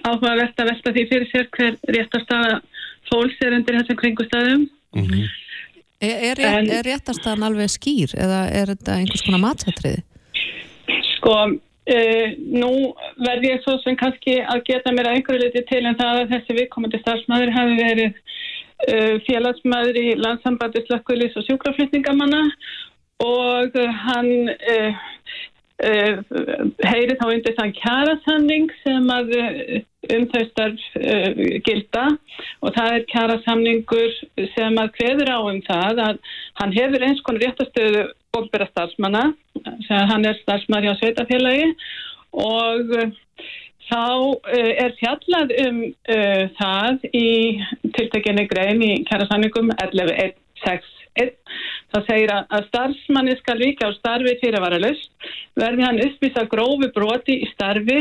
[0.02, 2.60] áhugavert að velta því fyrir sér hver réttarstaða
[3.10, 4.66] fólks er undir þessum kringustæðum.
[4.96, 5.34] Mm -hmm.
[5.96, 10.02] Er, er, er réttarstaðan alveg skýr eða er þetta einhvers konar matsatriði?
[11.14, 12.72] Sko, uh, nú
[13.24, 16.34] verð ég svo sem kannski að geta mér að einhverju liti til en það að
[16.34, 22.44] þessi viðkomandi starfsmæður hafi verið uh, félagsmæður í landsambandi slökkulis og sjúkraflutningamanna
[23.24, 25.04] og hann uh,
[26.84, 29.32] heyri þá undir þann kjærasamning sem að
[30.14, 32.06] um þau starf uh, gilda.
[32.62, 34.16] Og það er kjærasamningur
[34.54, 36.18] sem að hveður á um það að
[36.60, 39.30] hann hefur eins konar réttastöðu ofbera starfsmanna,
[39.88, 41.70] hann er starfsmann hjá sveitafélagi
[42.36, 43.14] og uh,
[43.86, 45.80] þá uh, er fjallað um
[46.58, 47.28] það í
[47.96, 54.64] tiltekinni grein í kjærasamningum 11.161 Það segir að starfsmanni skal vika á starfi fyrir að
[54.66, 55.12] vara löst,
[55.56, 58.00] verði hann uppvísa grófi broti í starfi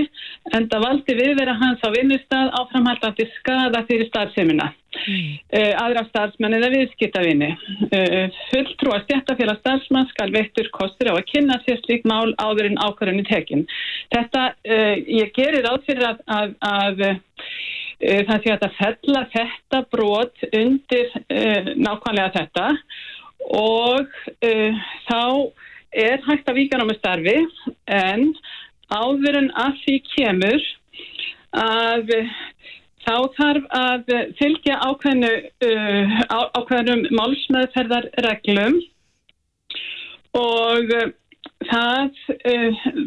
[0.58, 4.72] en það valdi viðvera hans á vinnustad áframhaldandi skada fyrir starfsemina.
[4.96, 5.32] Mm.
[5.52, 7.52] Uh, aðra starfsmann eða viðskiptavinni.
[7.92, 12.72] Uh, fulltrú að stjættafélag starfsmann skal veittur kostur á að kynna sér slík mál áður
[12.72, 13.66] en ákvarðunni tekinn.
[14.16, 17.06] Þetta, uh, ég gerir átt fyrir að, að,
[18.04, 21.12] að það sé að þetta brot undir
[21.80, 22.68] nákvæmlega þetta.
[23.46, 24.10] Og
[24.42, 25.22] uh, þá
[25.96, 27.36] er hægt að vika námið starfi
[27.94, 28.32] en
[28.92, 30.66] áður en að því kemur
[31.56, 32.12] að
[33.06, 35.34] þá þarf að fylgja ákveðnu,
[35.70, 36.18] uh,
[36.58, 38.82] ákveðnum málsmeðferðarreglum.
[40.36, 41.14] Og uh,
[41.70, 42.18] það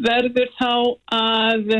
[0.07, 0.71] verður þá
[1.19, 1.75] að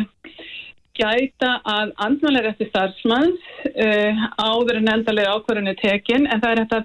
[0.99, 6.81] gæta að andmælega eftir starfsmanns uh, áður en endalega ákvörðinu tekin en það er þetta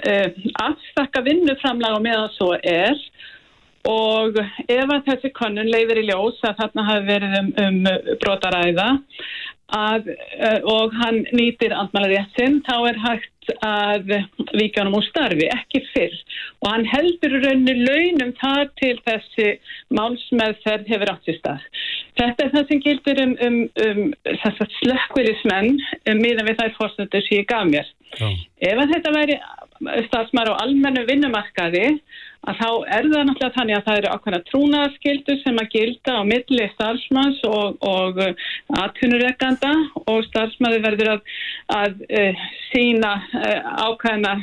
[0.00, 2.96] uh, afstakka vinnuframlag og meðan svo er.
[3.88, 4.36] Og
[4.70, 7.80] ef að þessi konun leifir í ljós að þarna hafi verið um, um
[8.22, 8.90] brotaræða
[9.76, 10.08] að,
[10.38, 13.28] uh, og hann nýtir andmælaréttin þá er hægt
[13.66, 14.12] að
[14.54, 16.14] vika hann úr starfi, ekki fyrr
[16.62, 19.48] og hann heldur raunni launum þar til þessi
[19.96, 21.64] málsmeðferð hefur átt í stað.
[22.20, 24.14] Þetta er það sem gildur um, um, um
[24.78, 27.90] slökkvilismenn um, miðan við þær fórsöndur sem ég gaf mér.
[28.12, 28.28] Já.
[28.68, 29.38] Ef þetta væri
[30.08, 31.86] starfsmar á almennu vinnumarkaði
[32.50, 36.22] að þá er það náttúrulega þannig að það eru ákveðna trúnaðarskildur sem að gilda á
[36.26, 38.18] milli starfsmanns og, og
[38.82, 39.74] atvinnureikanda
[40.06, 41.22] og starfsmanni verður að,
[41.76, 42.42] að uh,
[42.72, 44.34] sína uh, ákveðna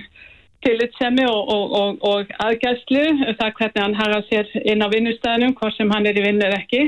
[0.66, 3.04] tillitsemi og, og, og aðgæslu
[3.40, 6.60] það hvernig hann hafa sér inn á vinnustæðinum hvort sem hann er í vinnu eða
[6.60, 6.82] ekki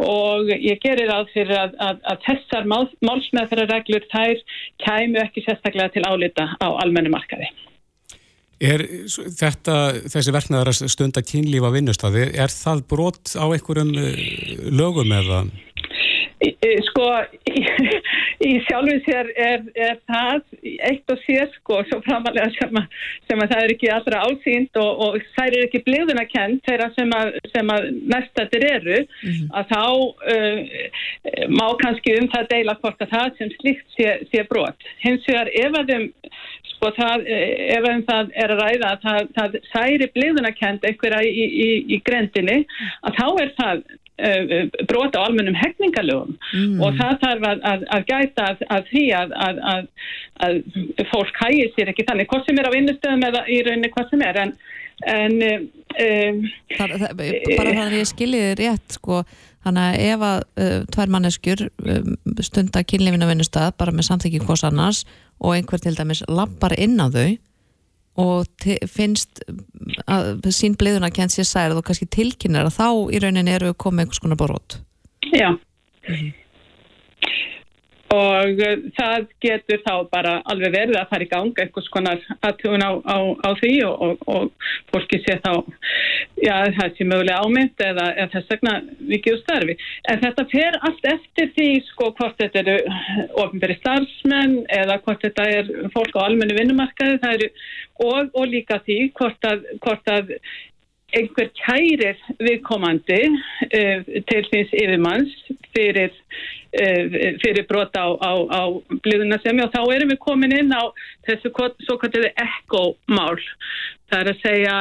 [0.00, 4.40] og ég gerir að fyrir að, að, að þessar mál, málsmeðferðarreglur þær
[4.84, 7.52] kæmu ekki sérstaklega til álita á almennu markaði.
[8.62, 14.20] Er þetta, þessi verknæðar að stunda kynlífa vinnustæði, er það brot á einhverjum eh,
[14.70, 15.40] lögum eða?
[16.88, 17.06] Sko,
[17.46, 17.60] í,
[18.42, 20.40] í sjálfum sér er, er það
[20.88, 22.96] eitt og sér sko, svo framalega sem að,
[23.30, 26.88] sem að það er ekki allra ásýnd og, og það er ekki bliðuna kent þeirra
[26.96, 29.52] sem að, að næstatir eru, mm -hmm.
[29.60, 29.84] að þá
[30.34, 34.90] uh, má kannski um það deila hvort að það sem slikt sé, sé brot.
[35.04, 36.08] Hins vegar ef að þeim,
[36.74, 37.26] sko, það,
[37.78, 41.68] ef að það er að ræða að það, það særi bliðuna kent einhverja í, í,
[41.94, 42.62] í grendinni,
[43.06, 43.84] að þá er það
[44.88, 46.80] brota á almennum hefningalögum mm.
[46.82, 50.58] og það þarf að, að, að gæta að, að því að
[51.10, 54.26] fólk hægir sér ekki þannig hvað sem er á vinnustöðum eða í rauninni hvað sem
[54.26, 54.40] er.
[54.42, 54.54] En,
[55.12, 56.42] en um,
[56.76, 59.22] það, það, bara þannig að ég skiljiði rétt sko,
[59.66, 64.66] þannig að ef að uh, tvær manneskjur um, stunda kynlefina vinnustöð bara með samþekki hvors
[64.68, 65.06] annars
[65.42, 67.32] og einhver til dæmis lappar inn á þau
[68.20, 69.40] og finnst
[70.04, 73.78] að sín bliðuna kent sér særið og kannski tilkynnar að þá í rauninni eru við
[73.84, 74.78] komið einhvers konar borót
[75.32, 75.58] Já mm
[76.14, 76.32] -hmm.
[78.12, 82.84] Og uh, það getur þá bara alveg verið að fara í ganga einhvers konar aðtugun
[82.84, 85.52] á, á, á því og, og, og fólki sé þá
[86.42, 88.74] já það sé mögulega ámynd eða, eða þess vegna
[89.12, 89.76] vikið úr starfi.
[90.10, 92.76] En þetta fer allt eftir því sko hvort þetta eru
[93.44, 97.48] ofinberi starfsmenn eða hvort þetta er fólk á almennu vinnumarkaði eru
[98.02, 100.34] og, og líka því hvort að, hvort að
[101.12, 105.34] einhver kærir viðkomandi uh, til þess yfirmanns
[105.76, 106.12] fyrir,
[106.72, 108.62] fyrir brota á, á, á
[109.04, 110.88] bliðunarsemi og þá erum við komin inn á
[111.28, 111.52] þessu
[111.84, 113.36] svo kalliði ekkomál.
[114.08, 114.76] Það er að segja,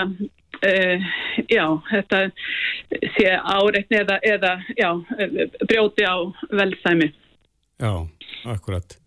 [0.69, 1.09] uh,
[1.51, 2.23] já, þetta
[3.17, 4.89] sé áreitni eða, eða já,
[5.67, 6.15] brjóti á
[6.61, 7.11] velsæmi.
[7.81, 7.93] Já,
[8.45, 8.97] akkurat.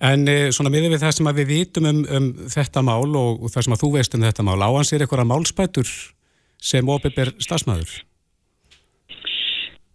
[0.00, 3.52] En eh, svona miður við það sem við vitum um, um þetta mál og, og
[3.52, 5.90] það sem að þú veist um þetta mál, áhansir eitthvað málspætur
[6.60, 7.98] sem óbyrber stafsmæður?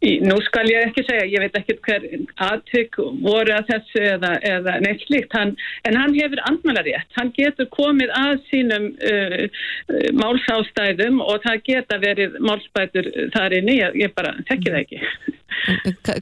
[0.06, 2.04] Nú skal ég ekki segja, ég veit ekki hver
[2.46, 5.56] aðtök voru að þessu eða, eða neitt slíkt, hann,
[5.88, 12.00] en hann hefur andmælarétt, hann getur komið að sínum uh, uh, málsástæðum og það geta
[12.04, 15.02] verið málspætur þar inni, ég, ég bara tekki það ekki.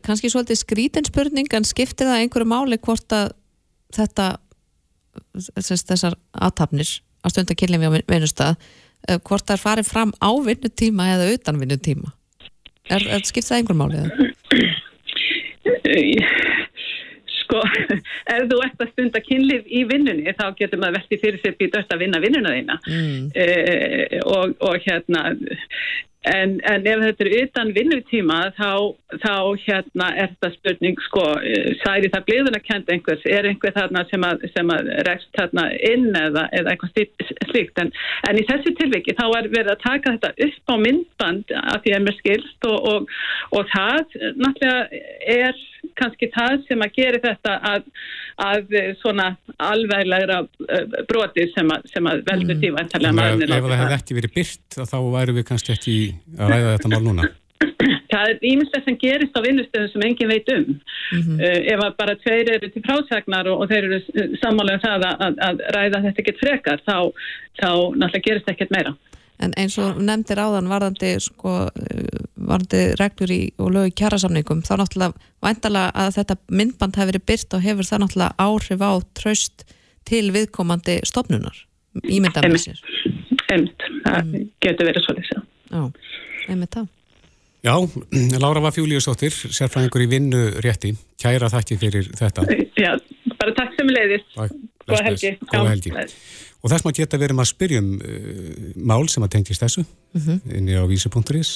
[0.05, 3.33] Kanski svolítið skrítinspurning, en skiptir það einhverju máli hvort að
[3.93, 4.31] þetta
[5.59, 6.89] þessar aðtapnir
[7.23, 8.57] að stunda kynlefni á vinnustad
[9.07, 12.13] eh, hvort það er farið fram á vinnutíma eða utan vinnutíma
[12.89, 14.05] er, er skipt það einhver málið?
[17.43, 17.59] Sko
[18.33, 21.93] ef þú ert að stunda kynlif í vinnunni þá getur maður veltið fyrir sér býtast
[21.93, 23.21] að vinna vinnuna þína mm.
[23.35, 23.47] e,
[24.23, 25.19] og, og hérna
[26.31, 29.33] En, en ef þetta er utan vinnutíma þá, þá
[29.65, 31.23] hérna er þetta spurning sko,
[31.81, 36.07] særi það bliðun að kenda einhvers, er einhver þarna sem að, að rekst þarna inn
[36.15, 37.83] eða, eða eitthvað slíkt.
[37.83, 37.91] En,
[38.29, 41.97] en í þessu tilviki þá er verið að taka þetta upp á myndband að því
[41.97, 43.13] að mér skilst og, og,
[43.59, 45.03] og það náttúrulega
[45.35, 45.63] er
[45.99, 47.85] kannski það sem að gera þetta að,
[48.47, 49.29] að svona
[49.61, 53.45] alveglegra uh, broti sem að, að veldur því vantarlega maður.
[53.47, 55.95] Ef það hefði ekki verið byrt þá væru við kannski ekki
[56.39, 57.31] að ræða þetta mál núna.
[58.13, 60.65] Það er íminslega sem gerist á vinnustöðum sem engin veit um.
[60.67, 61.39] Mm -hmm.
[61.39, 65.07] uh, ef að bara tveir eru til frásagnar og, og þeir eru sammálega um það
[65.09, 66.97] að, að ræða þetta ekkert frekar þá,
[67.57, 68.93] þá náttúrulega gerist ekkert meira.
[69.41, 71.55] En eins og nefndir áðan varðandi, sko,
[72.47, 77.57] varðandi reglur í og lögu kjærasamningum, þá náttúrulega væntalega að þetta myndband hefur verið byrt
[77.57, 79.65] og hefur það náttúrulega áhrif á tröst
[80.09, 81.55] til viðkomandi stopnunar,
[82.03, 82.83] ímynda með sér.
[83.53, 84.51] Einmitt, það mm.
[84.65, 85.41] getur verið svolítið svo.
[85.73, 85.81] Já,
[86.49, 86.91] einmitt það.
[87.63, 87.75] Já,
[88.43, 90.93] Lára var Fjúliusdóttir, sérfræðingur í vinnu rétti.
[91.21, 92.43] Kæra þakki fyrir þetta.
[92.75, 92.97] Já,
[93.39, 94.33] bara takk sem leiðist.
[94.83, 95.35] Góða helgi.
[95.47, 95.93] Góða helgi.
[96.63, 100.21] Og þess maður geta verið maður að spyrjum uh, mál sem að tengist þessu mm
[100.21, 100.57] -hmm.
[100.59, 101.51] inni á vísi.is.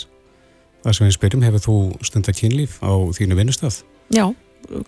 [0.84, 3.82] Það sem við spyrjum, hefur þú stundar kynlíf á þínu vinnustaf?
[4.14, 4.26] Já,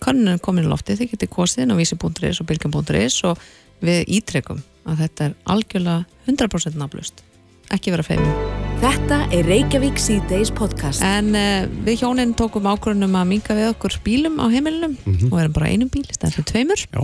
[0.00, 3.42] kannun komin í lofti, þið getur kostið inn á vísi.is og bylgjum.is og
[3.84, 7.24] við ítrekum að þetta er algjörlega 100% naflust.
[7.70, 8.32] Ekki vera feimin.
[8.80, 11.04] Þetta er Reykjavík C-Days podcast.
[11.04, 15.32] En uh, við hjónin tókum ákvörðunum að minga við okkur bílum á heimilunum mm -hmm.
[15.32, 16.80] og erum bara einum bíl, þetta er tveimur.
[16.88, 17.02] Já.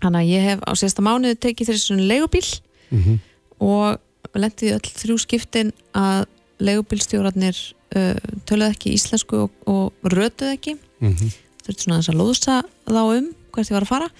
[0.00, 2.48] Þannig að ég hef á sérsta mánuði tekið þessu legubíl
[2.90, 3.18] mm -hmm.
[3.60, 4.00] og
[4.34, 6.26] lendiði öll þrjú skiptin að
[6.58, 7.56] legubílstjórarnir
[7.96, 8.16] uh,
[8.48, 10.76] töluð ekki íslensku og, og rötuð ekki.
[11.00, 11.38] Mm -hmm.
[11.64, 14.10] Þurfti svona þess að lóðsa þá um hvert ég var að fara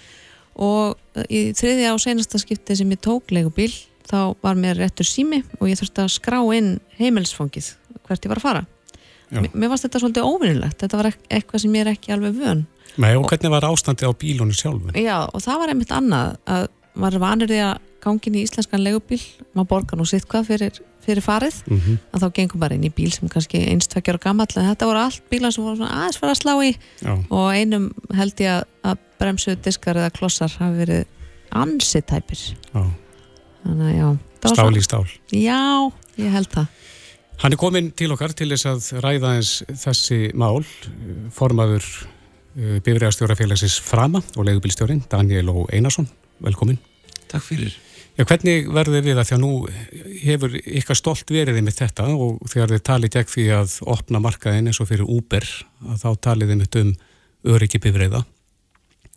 [0.55, 3.71] og uh, í þriði á senasta skipti sem ég tók legubíl
[4.07, 7.73] þá var mér réttur sími og ég þurfti að skrá inn heimilsfangið
[8.07, 8.65] hvert ég var að fara
[9.31, 12.65] mér, mér varst þetta svolítið óvinnilegt þetta var eitthvað sem ég er ekki alveg vön
[12.99, 14.89] Nei, og hvernig var ástandið á bílunni sjálf?
[14.99, 16.65] Já, og það var einmitt annað að
[16.99, 19.21] maður vanur því að gangin í íslenskan legubíl
[19.53, 21.97] maður borgar nú sitt hvað fyrir, fyrir farið mm -hmm.
[22.13, 24.99] að þá gengum bara inn í bíl sem kannski einstakjar og gammal en þetta voru
[24.99, 27.13] allt bílar sem voru svona aðeins fara að slá í Já.
[27.29, 31.05] og einum held ég að, að bremsu diskar eða klossar hafi verið
[31.51, 32.83] ansitæpir Já
[33.61, 34.07] Þannig að já.
[34.51, 35.03] Stál í stál.
[35.37, 35.59] Já,
[36.17, 36.79] ég held það.
[37.41, 39.51] Hann er komin til okkar til þess að ræða eins
[39.83, 40.61] þessi mál,
[41.33, 46.09] formaður uh, bifræðarstjórafélagsins Frama og leigubilstjórin Daniel og Einarsson.
[46.41, 46.81] Velkomin.
[47.31, 47.77] Takk fyrir.
[48.21, 49.53] Já, hvernig verður við það því að nú
[50.21, 54.69] hefur ykkar stolt veriðið með þetta og þegar þið talið gegn því að opna markaðin
[54.69, 55.47] eins og fyrir Uber
[55.89, 56.91] að þá talið þið mitt um
[57.55, 58.21] öryggi bifræða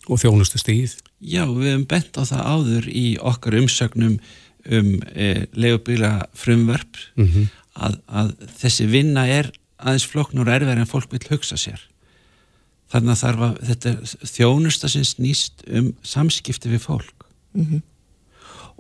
[0.09, 0.97] og þjónustu stíð?
[1.21, 4.17] Já, við hefum bent á það áður í okkar umsögnum
[4.73, 7.55] um e, leigubíla frumverf mm -hmm.
[7.77, 11.91] að, að þessi vinna er aðeins floknur erfið en fólk vil hugsa sér.
[12.89, 13.97] Þannig að þarf að þetta
[14.33, 17.29] þjónusta sem snýst um samskipti við fólk.
[17.53, 17.91] Mm -hmm.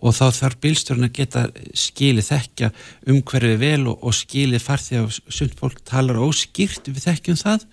[0.04, 2.70] Og þá þarf bílstjórn að geta skilið þekkja
[3.08, 7.64] um hverju vel og, og skilið farþið af sund fólk talar óskýrt við þekkjum það.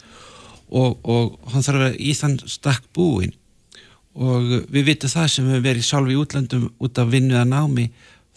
[0.71, 3.35] Og, og hann þarf að í þann stakk búin
[4.11, 7.85] og við vitum það sem við verið sjálf í útlandum út af vinnuða námi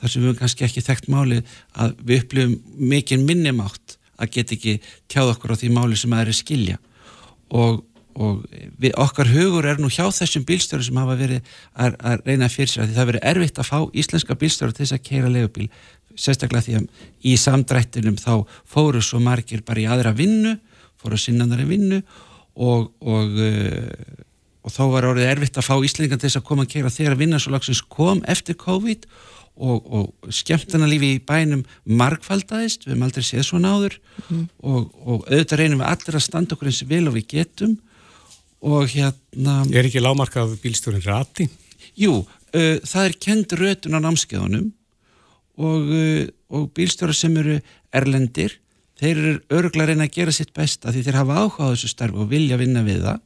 [0.01, 1.41] þar sem við kannski ekki þekkt máli
[1.73, 2.55] að við upplifum
[2.93, 4.77] mikinn minnimátt að geta ekki
[5.11, 6.79] tjáð okkur á því máli sem aðeins skilja.
[7.51, 7.83] Og,
[8.15, 8.45] og
[8.79, 11.41] við, okkar hugur er nú hjá þessum bílstöru sem hafa verið
[11.73, 14.85] að, að reyna fyrir sér að því það verið erfitt að fá íslenska bílstöru til
[14.85, 15.69] þess að keira legubíl
[16.15, 18.35] sérstaklega því að í samdrættinum þá
[18.71, 20.55] fóru svo margir bara í aðra vinnu
[21.03, 22.01] fóru sinnandari vinnu
[22.55, 23.35] og, og
[24.65, 27.19] og þá var orðið erfitt að fá Íslandingan til þess að koma að kera þegar
[27.21, 29.07] vinnarsálagsins kom eftir COVID
[29.55, 34.47] og, og skemmtarnalífi í bænum markfaldæðist, við hefum aldrei séð svo náður mm.
[34.65, 37.77] og, og auðvitað reynum við allir að standa okkur eins vil og við getum
[38.65, 41.47] og hérna Er ekki lámarkað bílstjórin rati?
[42.01, 44.71] Jú, uh, það er kend rötun á námskeiðunum
[45.61, 46.25] og, uh,
[46.55, 47.59] og bílstjóra sem eru
[47.95, 48.59] erlendir,
[49.01, 52.19] þeir eru örgulega reyna að gera sitt besta því þeir hafa áhuga á þessu starf
[52.19, 53.23] og vilja vinna við það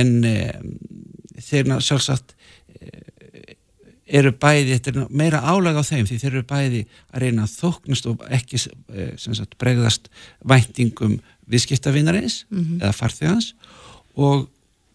[0.00, 0.74] en um,
[1.40, 2.36] þeir sjálfsagt
[4.10, 6.80] eru bæði, þetta er meira álag á þeim því þeir eru bæði
[7.12, 10.08] að reyna að þóknast og ekki sagt, bregðast
[10.42, 12.80] væntingum viðskiptavinarins mm -hmm.
[12.82, 13.52] eða farþegans
[14.16, 14.48] og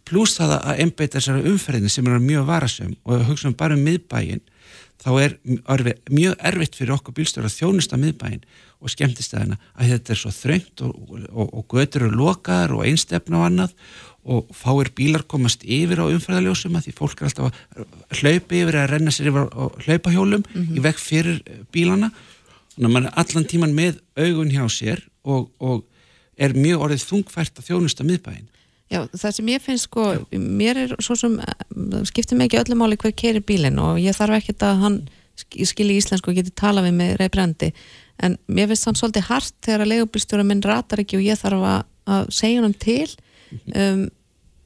[0.06, 3.86] pluss það að einbeita þessari umferðinu sem er mjög varasum og hugsa um bara um
[3.86, 4.44] miðbæin
[5.02, 5.36] þá er
[6.10, 8.44] mjög erfitt fyrir okkur bílstöru að þjónusta miðbæin
[8.82, 10.94] og skemmtistæðina að þetta er svo þröngt og,
[11.32, 13.76] og, og götur eru lokaðar og einstefna og annað
[14.26, 18.80] og fáir bílar komast yfir á umfæðaljósum að því fólk er alltaf að hlaupa yfir
[18.82, 20.78] að renna sér yfir á hlaupahjólum mm -hmm.
[20.78, 21.42] í vekk fyrir
[21.74, 22.10] bílana
[22.74, 25.86] þannig að mann er allan tíman með augun hjá sér og, og
[26.38, 28.50] er mjög orðið þungfært að þjónusta miðbæin
[28.92, 30.24] Já, það sem ég finnst sko, Já.
[30.38, 34.14] mér er svo sem eh, skiptir mig ekki öllum áli hver kerir bílinn og ég
[34.18, 34.98] þarf ekkert að hann
[35.36, 37.72] skilji íslensku og geti tala við mig reybrandi
[38.24, 41.66] en mér finnst hann svolítið hart þegar að leigubilstjóra minn ratar ekki og ég þarf
[41.72, 41.82] að,
[42.16, 43.10] að segja hann til
[43.74, 44.06] um,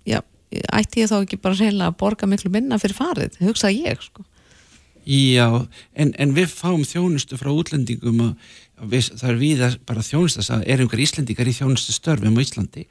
[0.05, 0.19] já,
[0.75, 4.25] ætti ég þá ekki bara reyna að borga miklu minna fyrir farið, hugsaði ég sko.
[5.09, 5.65] Já,
[5.97, 10.43] en, en við fáum þjónustu frá útlendingum og við, það er við að bara þjónustu
[10.53, 12.85] að er einhver íslendingar í þjónustu störfum á Íslandi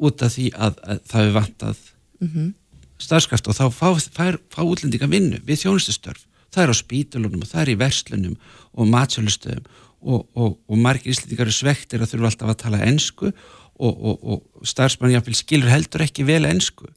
[0.00, 1.78] út af því að, að það er vantað
[2.20, 2.50] mm -hmm.
[2.98, 7.42] starfskraft og þá fá, fá, fá útlendingar vinnu við þjónustu störf það er á spítulunum
[7.42, 8.36] og það er í verslunum
[8.72, 9.66] og matsölustöðum
[10.02, 14.18] og, og, og margir íslendingar eru svektir að þurfa alltaf að tala ennsku og, og,
[14.22, 16.88] og starfsmann skilur heldur ekki vel ennsku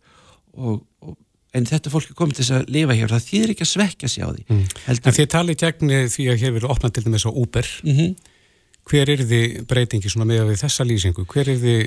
[0.56, 0.84] og,
[1.56, 4.12] en þetta fólk er komið til þess að lifa hér það þýðir ekki að svekja
[4.12, 4.64] sig á því mm.
[4.92, 8.16] En þið talið gegn því að hér verið opnað til dæmis á Uber mm -hmm.
[8.86, 11.24] Hver er þið breytingi svona með við þessa lýsingu?
[11.26, 11.80] Hver er þið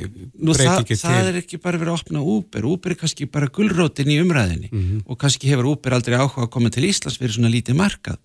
[0.43, 0.99] Nú það, breytingi til?
[1.05, 4.71] það er ekki bara verið að opna Uber Uber er kannski bara gullrótin í umræðinni
[4.73, 5.03] Mhm.
[5.07, 8.19] og kannski hefur Uber aldrei áhuga að koma til Íslands fyrir svona lítið markað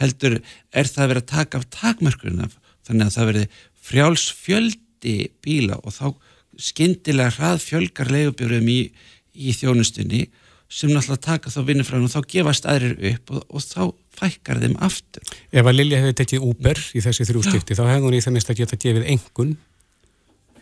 [0.00, 0.40] heldur
[0.72, 2.56] er það verið að taka af takmörkurinn af
[2.88, 3.48] þannig að það verið
[3.84, 6.14] frjáls fjöldi bíla og þá
[6.56, 8.80] skyndilega hrað fjölgar leigubjörðum í,
[9.34, 10.28] í þjónustunni
[10.74, 13.82] sem náttúrulega taka þá vinnufræðin og þá gefast aðrir upp og, og þá
[14.18, 15.34] fækkar þeim aftur.
[15.54, 18.36] Ef að Lilja hefði tekið Uber í þessi þrjú skipti, þá hefði hún í það
[18.36, 19.54] minnst að geta gefið engun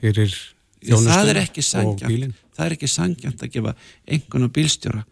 [0.02, 0.36] fyrir
[1.42, 2.36] ekki og bílinn.
[2.56, 5.04] það er ekki sangjant að gefa einhvern og bílstjóra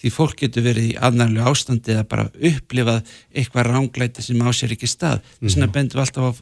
[0.00, 4.74] því fólk getur verið í aðnærlega ástandi eða bara upplifað eitthvað ránglæti sem á sér
[4.76, 5.24] ekki stað.
[5.40, 6.32] Þess vegna bendum við alltaf á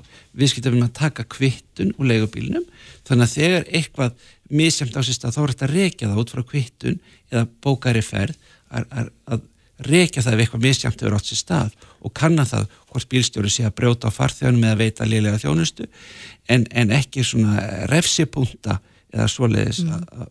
[0.43, 2.67] viðskiptafinn að taka kvittun úr leigubílnum.
[3.07, 6.35] Þannig að þegar eitthvað misjæmt á sér stað þá er þetta að rekja það út
[6.35, 7.01] frá kvittun
[7.31, 8.39] eða bókari ferð
[8.75, 9.51] að, að, að
[9.85, 11.75] rekja það ef eitthvað misjæmt hefur átt sér stað
[12.05, 15.89] og kanna það hvort bílstjóri sé að brjóta á farþjóðanum eða veita liðlega þjónustu.
[16.51, 18.79] En, en ekki svona refsipunta
[19.15, 20.31] eða svoleiðis að, að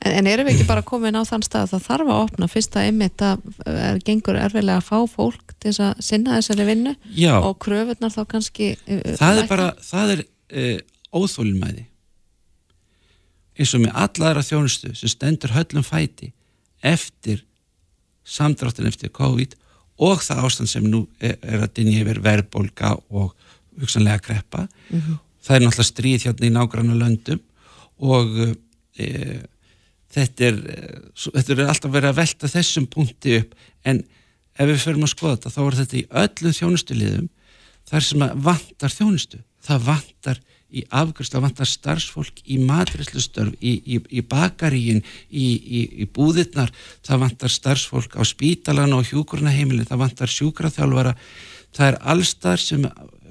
[0.00, 2.48] En, en erum við ekki bara komin á þann stað að það þarf að opna
[2.48, 6.68] fyrst að einmitt að er, gengur erfilega að fá fólk til þess að sinna þessari
[6.70, 7.34] vinnu Já.
[7.38, 10.76] og kröfurnar þá kannski uh, það er bara, það er uh,
[11.20, 11.86] óþólinmæði
[13.60, 16.30] eins og með alla aðra þjónustu sem stendur höllum fæti
[16.86, 17.42] eftir
[18.24, 19.56] samdráttin eftir COVID
[20.00, 23.34] og það ástand sem nú er, er að dynja yfir verðbólga og
[23.80, 24.66] hugsanlega kreppa.
[25.44, 27.40] Það er náttúrulega stríð hérna í nágranna löndum
[28.00, 28.38] og
[28.96, 29.06] e,
[30.14, 33.54] þetta er eh, þetta er alltaf verið að velta þessum punkti upp.
[33.84, 34.02] En
[34.60, 37.28] ef við förum að skoða þetta þá er þetta í öllum þjónustuliðum
[37.90, 39.42] þar sem að vantar þjónustu.
[39.60, 40.40] Það vantar
[40.70, 46.70] í afgjörst það vantar starfsfólk í matrislu í, í, í bakaríin í, í, í búðirnar.
[47.06, 51.16] Það vantar starfsfólk á spítalan og hjúkurnaheimilin, það vantar sjúkraþjálfara.
[51.74, 52.86] Það er allstar sem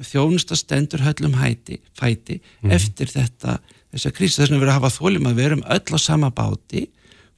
[0.10, 3.58] þjónusta stendur höllum hæti, fæti eftir þetta
[3.94, 6.86] þessa krísi, þess vegna verður að hafa þólum að við erum öll á sama báti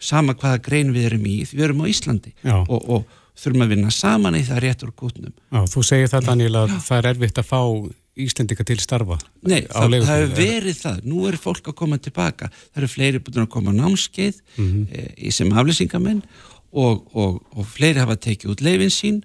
[0.01, 2.55] sama hvaða grein við erum í við erum á Íslandi Já.
[2.65, 5.33] og, og þurfum að vinna saman í það rétt úr kútnum.
[5.53, 7.61] Já, þú segir það Daniel að það er erfitt að fá
[8.21, 9.15] Íslendinga til starfa
[9.47, 13.21] Nei, það, það hefur verið það, nú er fólk að koma tilbaka, það eru fleiri
[13.23, 14.81] búin að koma námskeið Mhm.
[14.91, 16.19] e, sem aflýsingamenn
[16.73, 19.21] og, og, og fleiri hafa tekið út leifin sín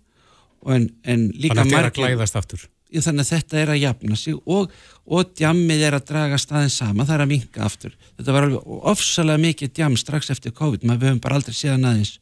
[0.66, 2.62] en, en líka Þannig að þetta er að glæðast aftur.
[2.62, 4.76] Já, þannig að þetta er að jafna sig og,
[5.06, 7.96] og djammið er að draga staðin sama, það er að vinka aftur.
[8.16, 12.16] Þetta var alveg ofsalega mikið djam strax eftir COVID, maður höfum bara aldrei séðan aðeins.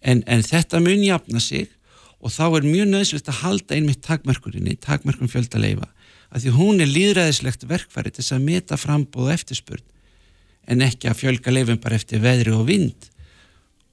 [0.00, 1.68] En, en þetta mun jafna sig
[2.20, 5.90] og þá er mjög nöðsvilt að halda einmitt takmörkurinni, takmörkun fjölda leifa
[6.30, 9.84] að því hún er líðræðislegt verkfæri til þess að meta frambóð og eftirspurn
[10.66, 13.08] en ekki að fjölga leifum bara eftir veðri og vind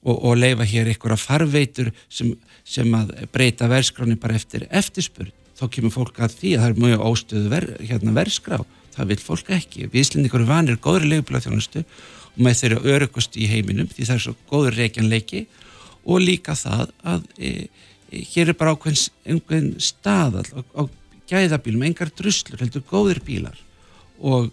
[0.04, 5.64] og, og leifa hér að farveitur sem, sem að breyta verðskráni bara eftir eftirspurn þá
[5.76, 8.58] kemur fólk að því að það er mjög óstöðu ver, hérna, verðskrá,
[8.94, 9.86] það vil fólk ekki.
[9.90, 14.24] Við Íslendingur eru vanir góðri leifublaðþjónustu og með þeirra örugust í heiminum því það er
[14.24, 15.44] svo góður reikjanleiki
[16.04, 17.52] og líka það að e,
[18.10, 20.82] e, hér er bara ákveðin, einhvern staðall á, á
[21.30, 23.56] gæðabílum, engar druslur, heldur góðir bílar
[24.20, 24.50] og,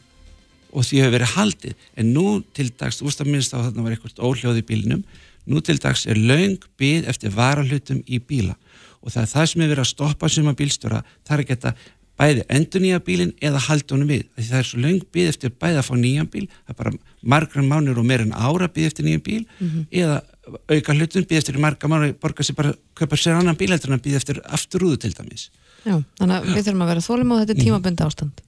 [0.72, 1.89] og því hefur verið haldið.
[1.99, 5.04] En nú til dags, þú veist að minnst á þarna var eitthvað óhljóð í bílinum
[5.50, 8.58] nú til dags er laung bíð eftir varahlutum í bíla.
[9.02, 11.02] Og það er það sem er verið að stoppa suma bílstjóra.
[11.26, 11.74] Það er að geta
[12.22, 14.28] bæði endur nýja bílinn eða halda honum við.
[14.38, 16.46] Því það er svo laung bíð eftir bæði að fá nýjan bíl.
[16.52, 16.94] Það er bara
[17.34, 19.42] margra mánur og meira en ára bíð eftir nýjan bíl.
[19.89, 20.22] Eða
[20.70, 24.06] auka hlutun bíð eftir marga mánur borga sér bara, kaupa sér annan bíl eftir að
[24.06, 25.50] bíð eftir afturúðu til dæmis.
[25.82, 28.42] Já, þannig að við þurfum að vera þólum og þetta er tímabundi ástand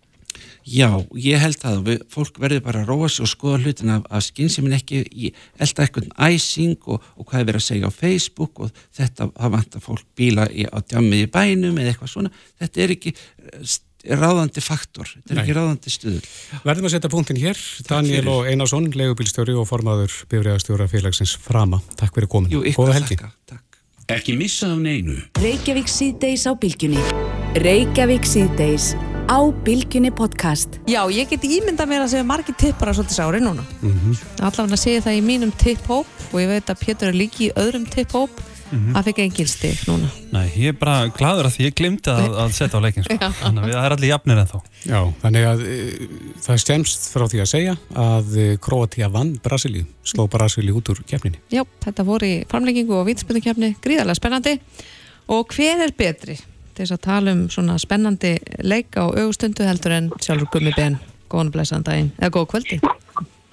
[0.63, 0.88] Já,
[1.19, 4.23] ég held og við, fólk verður bara að róa sig og skoða hlutin af, af
[4.23, 5.31] skynsefin ekki í
[5.61, 9.55] elda eitthvað æsing og, og hvað er verið að segja á Facebook og þetta, það
[9.57, 12.31] vantar fólk bíla í, á djammið í bænum eða eitthvað svona,
[12.63, 13.75] þetta er ekki eh,
[14.23, 15.43] ráðandi faktor, þetta er Nei.
[15.43, 16.31] ekki ráðandi stuður.
[16.63, 18.31] Verðum að setja punktin hér Daniel fyrir.
[18.34, 22.99] og Einarsson, leigubílstjóri og formaður bifræðastjóra félagsins Frama Takk fyrir komin, Jú, ykkur góða að
[23.01, 23.79] helgi þakka, takk.
[24.11, 25.15] Ekki missa af neinu.
[25.39, 26.99] Reykjavík síðdeis á bylgjunni.
[27.63, 28.91] Reykjavík síðdeis
[29.30, 30.80] á bylgjunni podcast.
[30.88, 34.17] Já, ég get ímynda mér að segja margir tippar að svolítið sári núna Mhm.
[34.39, 37.53] Allavega að segja það í mínum tipphóp og ég veit að Pétur er líki í
[37.53, 38.30] öðrum tipphóp
[38.74, 38.93] Mhm.
[38.95, 42.30] það fikk engin stig núna Nei, ég er bara gladur að því ég glimti að,
[42.41, 43.17] að setja á leikin sko.
[43.17, 46.07] Þannig að það er allir jafnir en þá Já, þannig að e,
[46.41, 50.89] það er stjæmst frá því að segja að e, Kroatia vann Brasilíu, sló Brasilíu út
[50.89, 51.38] úr keppninni.
[51.51, 54.59] Já, þetta voru í framleggingu og vítspöndukefni gríðarlega spennandi
[55.30, 56.38] og hver er betri
[56.74, 58.34] til þess að tala um svona spennandi
[58.65, 60.97] leika og augustundu heldur en sjálfur Gummi Ben
[61.30, 62.80] góðan og blessaðan daginn, eða góð kvöldi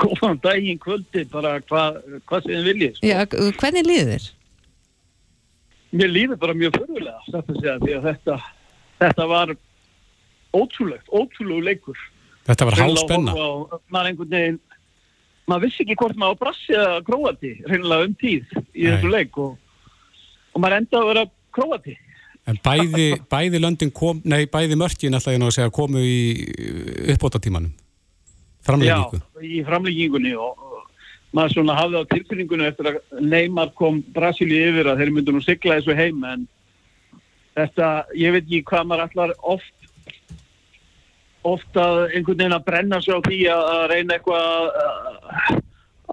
[0.01, 2.95] Góðan daginn kvöldi, bara hvað hva sem þið viljið.
[2.97, 3.07] Sko.
[3.11, 3.19] Já,
[3.61, 4.29] hvernig líður þér?
[6.01, 8.37] Mér líður bara mjög að segja, því að þetta,
[9.03, 9.53] þetta var
[10.57, 11.99] ótrúlegt, ótrúlegu leikur
[12.49, 13.33] Þetta var hálspenna.
[13.33, 14.61] að á- maður einhvern veginn
[15.51, 18.91] maður vissi ekki hvort maður var brassi eða króati reynilega um tíð í Nei.
[18.95, 19.59] þessu leik og,
[20.55, 21.97] og maður enda að vera króati
[22.51, 26.19] En bæði, bæði löndin kom, nei, bæði mörkin alltaf ég nú að segja komu í
[27.15, 27.71] uppbótatímanum.
[28.67, 29.21] Framlengingu.
[29.21, 30.67] Já, í framleggingunni og,
[31.37, 35.43] maður svona hafði á tilfinningunni eftir að Neymar kom Brasilíu yfir að þeir myndu nú
[35.45, 36.47] sigla þessu heim en
[37.59, 39.77] þetta, ég veit ekki hvað maður allar oft
[41.47, 44.49] oft að einhvern veginn að brenna sig á því að, reyna eitthvað
[44.83, 45.61] að,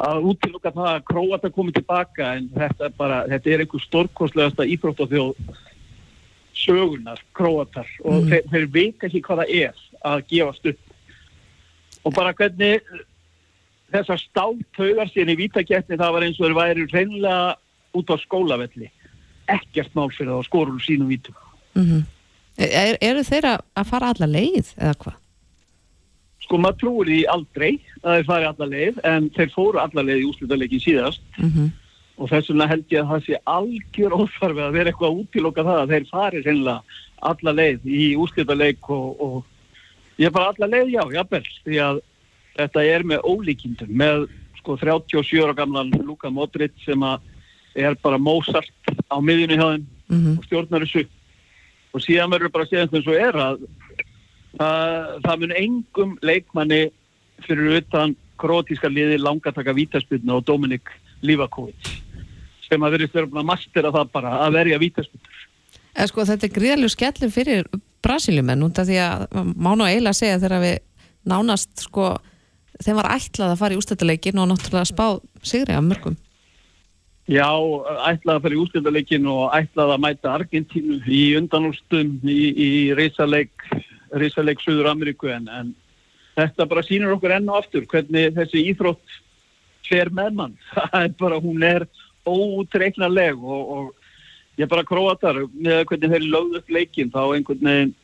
[0.08, 4.70] að útiloka það að Króata komi tilbaka en þetta er bara, þetta er einhver stórkostlegasta
[4.76, 5.42] íþrótt á þjóð
[6.64, 8.30] sögunar, Króatar og Mhm.
[8.32, 9.74] þeir, þeir veit ekki hvað það er
[10.06, 10.80] að gefast upp.
[12.06, 12.82] Og bara hvernig
[13.94, 17.56] þessar stáltaugar síðan í vítakeppni það var eins og þeir væri reynlega
[17.94, 18.90] út á skólavelli.
[19.48, 21.36] Ekkert mál fyrir það að skora úr sínum vítum.
[21.76, 22.06] Mm
[22.58, 25.18] er, eru þeir að, fara alla leið eða hvað?
[26.48, 27.72] sko maður trúir því aldrei
[28.04, 31.22] að þeir fari alla leið en þeir fóru alla leið í úslutaleikin síðast.
[31.38, 31.72] Mm
[32.18, 35.64] og þess vegna held ég að það sé algjör óþarfi að vera eitthvað að útiloka
[35.68, 37.02] það að þeir fari reynlega
[37.32, 42.02] alla leið í úslutaleik og, og ég er bara alla leið já, jafnvel því að
[42.58, 44.26] þetta er með ólíkindum með
[44.60, 47.22] sko 37 ára gamlan Luka Modric sem að
[47.78, 48.74] er bara Mozart
[49.14, 50.38] á miðjunni hjá þeim Mhm.
[50.40, 51.02] og stjórnar þessu
[51.94, 53.58] og síðan verður bara að segja eins og er að
[54.58, 56.80] það, það mun engum leikmanni
[57.44, 60.88] fyrir utan krótíska liði langa taka vítaspilna og Dominik
[61.22, 61.90] Livakovic
[62.68, 65.36] sem að verið fyrir að mastera það bara að verja vítaspilna
[65.98, 67.70] Eða sko þetta er gríðalegu skellur fyrir
[68.06, 69.24] Brasiliumenn út af því að
[69.58, 70.76] má nú eiginlega segja þegar við
[71.28, 72.12] nánast sko
[72.84, 75.06] þeim var ætlað að fara í ústættuleikin og náttúrulega spá
[75.42, 76.18] sigri af mörgum.
[77.28, 77.50] Já,
[78.08, 83.66] ætlaði að fara í úrstöldaleikin og ætlaði að mæta Argentínu í undanúrstum í, í reysaleik,
[84.16, 85.74] reysaleik Suður Ameríku en, en
[86.38, 89.18] þetta bara sýnir okkur enn og aftur hvernig þessi íþrótt
[89.90, 90.56] fer með mann.
[90.78, 91.88] Það er bara, hún er
[92.28, 97.96] óutreiknarleg og, og ég bara króatar með hvernig þeir lögðu upp leikin þá einhvern veginn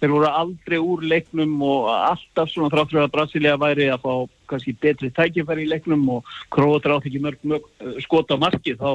[0.00, 4.12] þeir voru aldrei úr leiknum og alltaf svona þráttur að Brasilia væri að fá
[4.50, 8.82] kannski betri tækifæri í leiknum og Króatar átt ekki mörg, mörg uh, skot á markið
[8.82, 8.92] þá,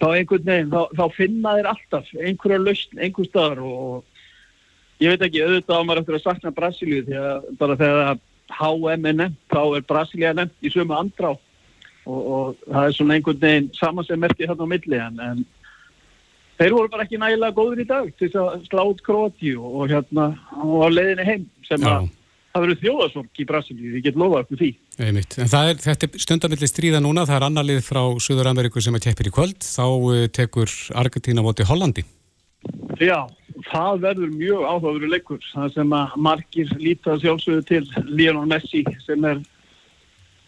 [0.00, 5.26] þá einhvern veginn, þá, þá finna þeir alltaf einhverja lausn, einhver staðar og ég veit
[5.26, 8.22] ekki, auðvitað á maður eftir að sakna Brasilíu því að bara þegar
[8.54, 11.32] HM er nefnt, þá er Brasilia nefnt í sömu andrá
[12.06, 15.44] og, og það er svona einhvern veginn saman sem merkir hérna á milli en, en
[16.60, 19.70] þeir voru bara ekki nægilega góður í dag til þess að slá út Króati og,
[19.80, 22.10] og hérna á leiðinni heim sem að
[22.54, 25.34] það verður þjóðasorg í Brasilíu, ég get lofað ykkur því Einmitt.
[25.42, 28.82] En það er, þetta er stundamilli stríða núna, það er annar lið frá Suður Ameríku
[28.82, 32.04] sem að keppir í kvöld, þá uh, tekur Argentína móti Hollandi.
[33.02, 33.26] Já,
[33.72, 39.26] það verður mjög áhugaveru leikur það sem að margir líta sjálfsögðu til Lionel Messi sem
[39.28, 39.42] er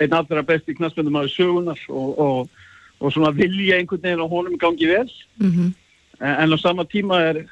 [0.01, 2.63] einn allra besti knastmyndum af sögunar og, og,
[3.01, 5.75] og svona vilja einhvern veginn á honum gangi vel Mm
[6.21, 7.43] en, en á sama tíma er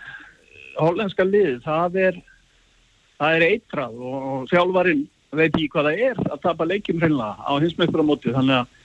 [0.80, 2.22] hollenska lið, það er
[3.18, 7.52] það er eitrað og, þjálfarinn veit ekki hvað það er að tapa leikjum hreinlega á
[7.62, 8.80] hinsmeisturamóti þannig að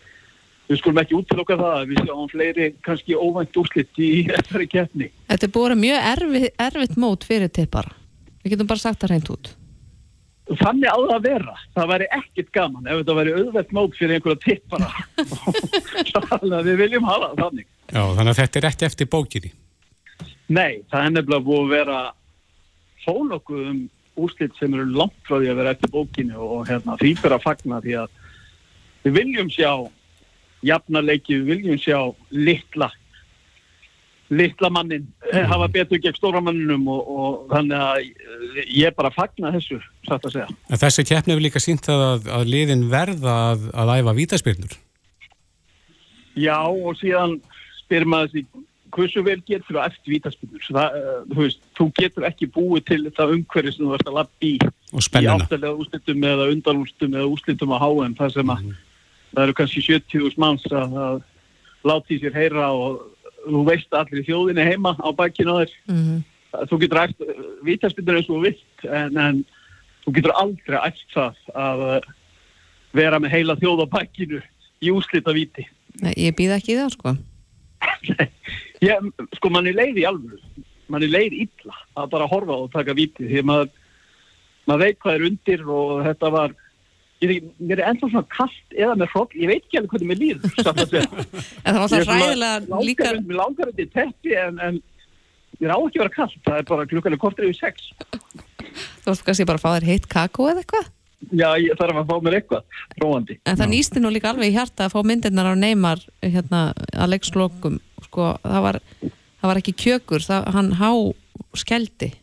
[0.70, 5.10] við skulum ekki útiloka það að við sjáum fleiri kannski óvænt úrslitt í þessari keppni
[5.30, 7.96] Þetta er vera mjög erfitt, erfitt mót fyrir tippara.
[8.44, 9.50] Við getum bara sagt það reynd út.
[10.50, 11.56] Þannig á það að vera.
[11.78, 14.88] Það væri ekkit gaman ef þetta væri auðvelt mót fyrir einhverja tippara.
[16.32, 17.68] þannig að við viljum hafa það þannig.
[17.90, 19.52] Já, þannig að þetta er ekki eftir bókinni.
[20.50, 22.00] Nei, það er nefnilega búið að vera
[23.06, 23.80] fólokkuð um
[24.20, 27.46] úrslit sem eru langt frá því að vera eftir bókinu og hérna, því fyrir að
[27.46, 28.18] fagna því að
[29.06, 29.72] við viljum sjá
[30.66, 32.00] jafnarleiki, við viljum sjá
[32.34, 32.90] litla
[34.30, 35.48] litla mannin mm.
[35.50, 40.28] hafa betur gegn stóra manninum og, og þannig að eh, ég bara fagna þessu, satt
[40.30, 40.48] að segja.
[40.70, 44.80] En þessi keppni hefur líka sínt að, að liðin verða að, að æfa vítaspyrnur.
[46.40, 47.40] Já, og síðan
[47.82, 48.46] spyr maður því
[48.94, 53.00] hversu vel getur þú eftir vítaspinnur það, uh, þú veist, þú getur ekki búið til
[53.08, 57.74] þetta umhverfi sem þú ert að lappi í í áttalega úrslitum eða undanúrslitum eða úrslitum
[57.76, 58.64] á HM það sem að
[59.30, 61.22] það eru kannski 70.000 manns að,
[61.86, 63.04] láti sér heyra og
[63.46, 66.20] þú veist allir þjóðinni heima á bakkinu á þér Mm
[66.50, 67.20] þú getur æft
[67.62, 69.42] vítaspinnur eins og vilt en, en
[70.02, 72.08] þú getur aldrei æft það að uh,
[72.98, 74.40] vera með heila þjóð á bakkinu
[74.82, 75.68] í úrslita víti
[76.00, 77.16] Nei, ég býð ekki það, sko.
[78.88, 80.40] Ég, sko, mann er leið í alvöru.
[80.90, 83.28] Mann er leið illa að bara horfa og taka víti.
[83.28, 83.74] Því að maður,
[84.70, 86.56] maður veit hvað er undir og þetta var,
[87.24, 90.22] ég mér er ennþá svona kallt eða með hroll, ég veit ekki alveg hvernig mér
[90.22, 90.54] líður.
[91.66, 93.10] En það var Ég það er svona hræðilega líka...
[93.20, 94.80] Mér langar þetta í teppi en, en
[95.60, 96.40] mér á ekki að vera kallt.
[96.46, 97.92] Það er bara klukkan er kortir yfir sex.
[99.04, 100.96] Þú veist kannski bara að fá þér heitt kakó eða eitthvað
[101.36, 103.36] Já, ég þarf að fá mér eitthvað róandi.
[103.44, 106.62] En það nýsti nú líka alveg í hjarta að fá myndirnar á Neymar hérna
[106.96, 110.92] að leikslokum sko, það var, það var ekki kjökur það, hann há
[111.60, 112.14] skeldi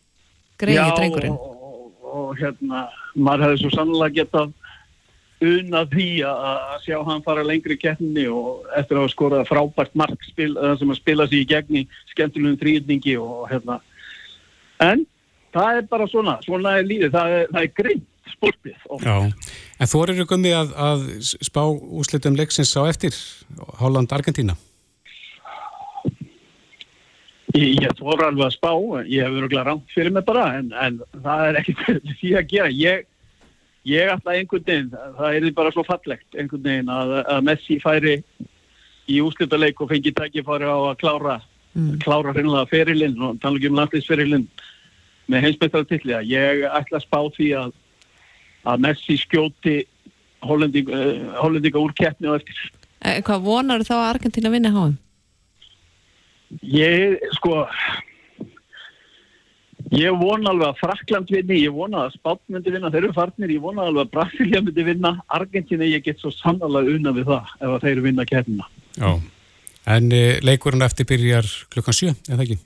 [0.61, 4.55] greiði drengurinn og, og, og hérna, maður hefði svo sannlega getað
[5.45, 9.97] unað því að sjá hann fara lengri í keppninni og eftir að hafa skorað frábært
[9.99, 13.80] markspil sem að spila sig í gegn í skemmtilegum þrýðningi og hérna.
[14.84, 15.05] En
[15.57, 19.16] það er bara svona, svona er lífið, það er, er greint sportið og Já,
[19.80, 21.05] en þú eru gummi að, að
[21.47, 23.14] spá úslitum leiksins á eftir
[23.80, 24.57] Holland-Argentína
[27.57, 28.70] Ég, ég þóra alveg að spá,
[29.09, 32.51] ég hef verið rámt fyrir mig bara, en, en það er ekkert fyrir því að
[32.51, 32.72] gera.
[32.74, 33.07] Ég,
[33.87, 38.16] ég ætla einhvern veginn, það er bara svo fallegt einhvern veginn að, að Messi færi
[39.07, 41.37] í úslitaleik og fengi tækifæri á að klára,
[42.03, 44.47] klára hreinlega ferilinn og tala ekki um landslýsferilinn
[45.30, 46.16] með heimsbeitartilli.
[46.30, 47.74] Ég ætla að spá því að,
[48.66, 52.61] að Messi skjóti uh, hollendinga úr keppni og eftir.
[53.07, 54.97] Eh, Hvað vonar þá að Argentína vinna háum?
[56.62, 57.64] Ég, sko,
[59.95, 63.53] ég vona alveg að Frakland vinni, ég vona að Spátn myndi vinna, þeir eru farnir,
[63.55, 67.53] ég vona alveg að Brasilia myndi vinna, Argentina ég get svo sannlega unna við það
[67.61, 68.70] ef að þeir vinna kærnina.
[68.97, 69.11] Já,
[69.97, 72.59] en e, leikurinn eftir byrjar klukkan 7, eða ekki?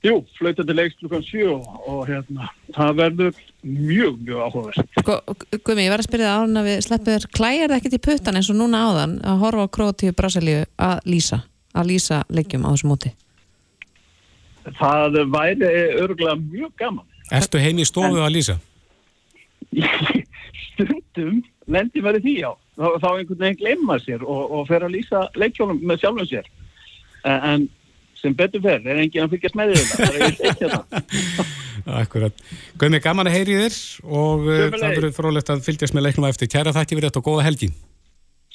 [0.00, 4.94] Jú, flautandi leiks klukkan 7 og, og hérna, það verður mjög, mjög áhugaverst.
[5.02, 5.18] Sko,
[5.60, 8.40] Gumi, ég var að spyrja það án að við sleppum klæjar það ekkert í puttan
[8.40, 11.42] eins og núna áðan að horfa á Krótíu Brasilíu að lýsa
[11.76, 13.12] að lýsa leikjum á þessu móti
[14.78, 15.70] Það væri
[16.02, 17.06] örgulega mjög gaman.
[17.32, 18.56] Ertu heim í stofu En- að lýsa?
[20.70, 24.94] Stundum lendir verið því á, þá, þá einhvern veginn glemma sér og, og fer að
[24.96, 26.48] lýsa leikjólum með sjálfum sér.
[27.28, 27.68] En,
[28.20, 30.80] sem betur fer, er enginn að fylgjast með því þetta, það er eitt eitt hérna.
[32.02, 32.42] Akkurat.
[32.80, 34.82] Guðmi, gaman að heyri þér og e, Sömuleiðis.
[34.82, 36.50] það verður frólægt að fylgjast með leiknum eftir.
[36.52, 37.70] Kæra þakki fyrir þetta og góða helgi.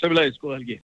[0.02, 0.78] Sömulegis, góða helgi.